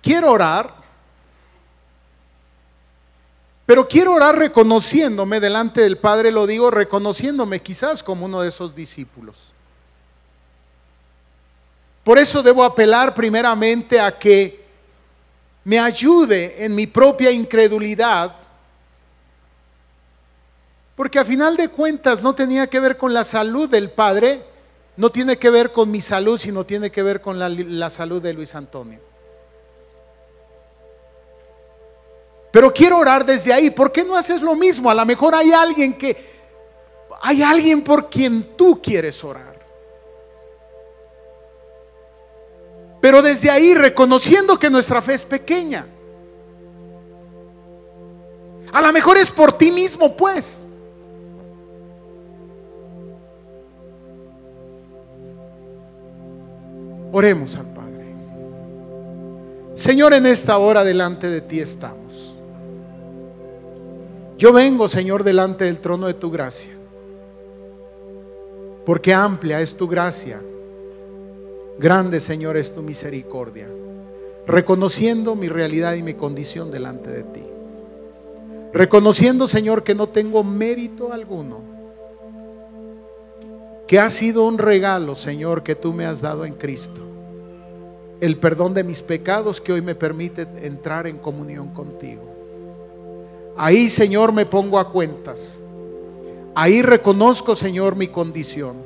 Quiero 0.02 0.32
orar, 0.32 0.74
pero 3.64 3.88
quiero 3.88 4.12
orar 4.12 4.36
reconociéndome 4.36 5.40
delante 5.40 5.80
del 5.80 5.96
Padre, 5.96 6.30
lo 6.30 6.46
digo 6.46 6.70
reconociéndome 6.70 7.62
quizás 7.62 8.02
como 8.02 8.26
uno 8.26 8.42
de 8.42 8.50
esos 8.50 8.74
discípulos. 8.74 9.54
Por 12.04 12.18
eso 12.18 12.42
debo 12.42 12.64
apelar 12.64 13.14
primeramente 13.14 13.98
a 13.98 14.18
que 14.18 14.62
me 15.64 15.80
ayude 15.80 16.66
en 16.66 16.74
mi 16.74 16.86
propia 16.86 17.30
incredulidad 17.30 18.41
porque 20.94 21.18
a 21.18 21.24
final 21.24 21.56
de 21.56 21.68
cuentas 21.68 22.22
no 22.22 22.34
tenía 22.34 22.66
que 22.66 22.80
ver 22.80 22.96
con 22.96 23.14
la 23.14 23.24
salud 23.24 23.68
del 23.68 23.90
Padre, 23.90 24.44
no 24.96 25.10
tiene 25.10 25.38
que 25.38 25.50
ver 25.50 25.72
con 25.72 25.90
mi 25.90 26.00
salud, 26.00 26.38
sino 26.38 26.66
tiene 26.66 26.90
que 26.90 27.02
ver 27.02 27.20
con 27.20 27.38
la, 27.38 27.90
salud 27.90 28.20
de 28.20 28.34
Luis 28.34 28.54
Antonio. 28.54 29.00
Pero 32.50 32.72
quiero 32.74 32.98
orar 32.98 33.24
desde 33.24 33.52
ahí. 33.52 33.70
¿Por 33.70 33.90
qué 33.90 34.04
no 34.04 34.14
haces 34.14 34.42
lo 34.42 34.54
mismo? 34.54 34.90
A 34.90 34.94
lo 34.94 35.06
mejor 35.06 35.34
hay 35.34 35.52
alguien 35.52 35.96
que, 35.96 36.14
hay 37.22 37.42
alguien 37.42 37.82
por 37.82 38.10
quien 38.10 38.54
tú 38.54 38.78
quieres 38.82 39.24
orar. 39.24 39.58
Pero 43.00 43.22
desde 43.22 43.50
ahí 43.50 43.74
reconociendo 43.74 44.58
que 44.58 44.68
nuestra 44.68 45.00
fe 45.00 45.14
es 45.14 45.24
pequeña. 45.24 45.86
A 48.72 48.82
lo 48.82 48.92
mejor 48.92 49.16
es 49.16 49.30
por 49.30 49.54
ti 49.54 49.72
mismo, 49.72 50.14
pues. 50.14 50.66
Oremos 57.12 57.54
al 57.56 57.66
Padre. 57.66 58.06
Señor, 59.74 60.14
en 60.14 60.26
esta 60.26 60.58
hora 60.58 60.82
delante 60.82 61.28
de 61.28 61.42
ti 61.42 61.60
estamos. 61.60 62.36
Yo 64.38 64.52
vengo, 64.52 64.88
Señor, 64.88 65.22
delante 65.22 65.66
del 65.66 65.80
trono 65.80 66.06
de 66.06 66.14
tu 66.14 66.30
gracia. 66.30 66.72
Porque 68.86 69.14
amplia 69.14 69.60
es 69.60 69.76
tu 69.76 69.86
gracia. 69.86 70.40
Grande, 71.78 72.18
Señor, 72.18 72.56
es 72.56 72.74
tu 72.74 72.82
misericordia. 72.82 73.68
Reconociendo 74.46 75.36
mi 75.36 75.48
realidad 75.48 75.94
y 75.94 76.02
mi 76.02 76.14
condición 76.14 76.70
delante 76.70 77.10
de 77.10 77.22
ti. 77.22 77.42
Reconociendo, 78.72 79.46
Señor, 79.46 79.84
que 79.84 79.94
no 79.94 80.08
tengo 80.08 80.42
mérito 80.42 81.12
alguno 81.12 81.71
que 83.92 84.00
ha 84.00 84.08
sido 84.08 84.46
un 84.46 84.56
regalo, 84.56 85.14
Señor, 85.14 85.62
que 85.62 85.74
tú 85.74 85.92
me 85.92 86.06
has 86.06 86.22
dado 86.22 86.46
en 86.46 86.54
Cristo. 86.54 87.02
El 88.22 88.38
perdón 88.38 88.72
de 88.72 88.84
mis 88.84 89.02
pecados 89.02 89.60
que 89.60 89.70
hoy 89.70 89.82
me 89.82 89.94
permite 89.94 90.48
entrar 90.62 91.06
en 91.06 91.18
comunión 91.18 91.74
contigo. 91.74 92.22
Ahí, 93.54 93.90
Señor, 93.90 94.32
me 94.32 94.46
pongo 94.46 94.78
a 94.78 94.90
cuentas. 94.90 95.60
Ahí 96.54 96.80
reconozco, 96.80 97.54
Señor, 97.54 97.94
mi 97.94 98.08
condición. 98.08 98.76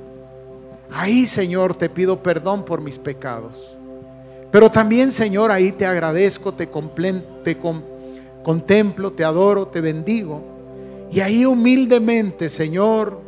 Ahí, 0.90 1.28
Señor, 1.28 1.76
te 1.76 1.88
pido 1.88 2.20
perdón 2.20 2.64
por 2.64 2.80
mis 2.80 2.98
pecados. 2.98 3.78
Pero 4.50 4.72
también, 4.72 5.12
Señor, 5.12 5.52
ahí 5.52 5.70
te 5.70 5.86
agradezco, 5.86 6.50
te, 6.50 6.68
te 7.44 7.58
contemplo, 8.42 9.12
te 9.12 9.22
adoro, 9.22 9.68
te 9.68 9.80
bendigo. 9.80 10.42
Y 11.12 11.20
ahí 11.20 11.44
humildemente, 11.44 12.48
Señor, 12.48 13.24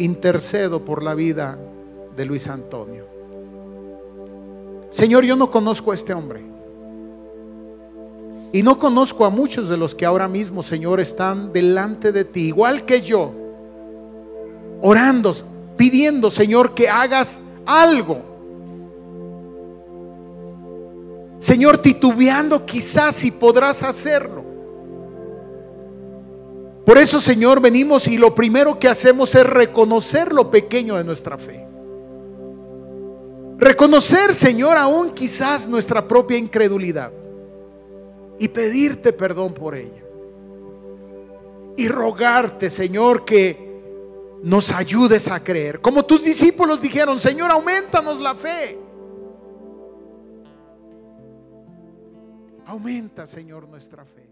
intercedo 0.00 0.84
por 0.84 1.02
la 1.02 1.14
vida 1.14 1.58
de 2.16 2.24
Luis 2.24 2.48
Antonio. 2.48 3.04
Señor, 4.90 5.24
yo 5.24 5.36
no 5.36 5.50
conozco 5.50 5.92
a 5.92 5.94
este 5.94 6.12
hombre. 6.12 6.42
Y 8.52 8.62
no 8.62 8.78
conozco 8.78 9.24
a 9.24 9.30
muchos 9.30 9.68
de 9.68 9.76
los 9.76 9.94
que 9.94 10.04
ahora 10.04 10.26
mismo, 10.26 10.62
Señor, 10.62 10.98
están 10.98 11.52
delante 11.52 12.10
de 12.10 12.24
ti, 12.24 12.46
igual 12.46 12.84
que 12.84 13.00
yo, 13.00 13.32
orando, 14.80 15.32
pidiendo, 15.76 16.30
Señor, 16.30 16.74
que 16.74 16.88
hagas 16.88 17.42
algo. 17.64 18.22
Señor, 21.38 21.78
titubeando 21.78 22.66
quizás 22.66 23.14
si 23.16 23.30
podrás 23.30 23.82
hacerlo. 23.84 24.49
Por 26.90 26.98
eso, 26.98 27.20
Señor, 27.20 27.60
venimos 27.60 28.08
y 28.08 28.18
lo 28.18 28.34
primero 28.34 28.80
que 28.80 28.88
hacemos 28.88 29.32
es 29.36 29.46
reconocer 29.46 30.32
lo 30.32 30.50
pequeño 30.50 30.96
de 30.96 31.04
nuestra 31.04 31.38
fe. 31.38 31.64
Reconocer, 33.58 34.34
Señor, 34.34 34.76
aún 34.76 35.12
quizás 35.12 35.68
nuestra 35.68 36.08
propia 36.08 36.36
incredulidad. 36.36 37.12
Y 38.40 38.48
pedirte 38.48 39.12
perdón 39.12 39.54
por 39.54 39.76
ella. 39.76 40.02
Y 41.76 41.86
rogarte, 41.86 42.68
Señor, 42.68 43.24
que 43.24 44.40
nos 44.42 44.72
ayudes 44.72 45.30
a 45.30 45.44
creer. 45.44 45.80
Como 45.80 46.04
tus 46.04 46.24
discípulos 46.24 46.82
dijeron, 46.82 47.20
Señor, 47.20 47.52
aumentanos 47.52 48.18
la 48.18 48.34
fe. 48.34 48.76
Aumenta, 52.66 53.28
Señor, 53.28 53.68
nuestra 53.68 54.04
fe. 54.04 54.29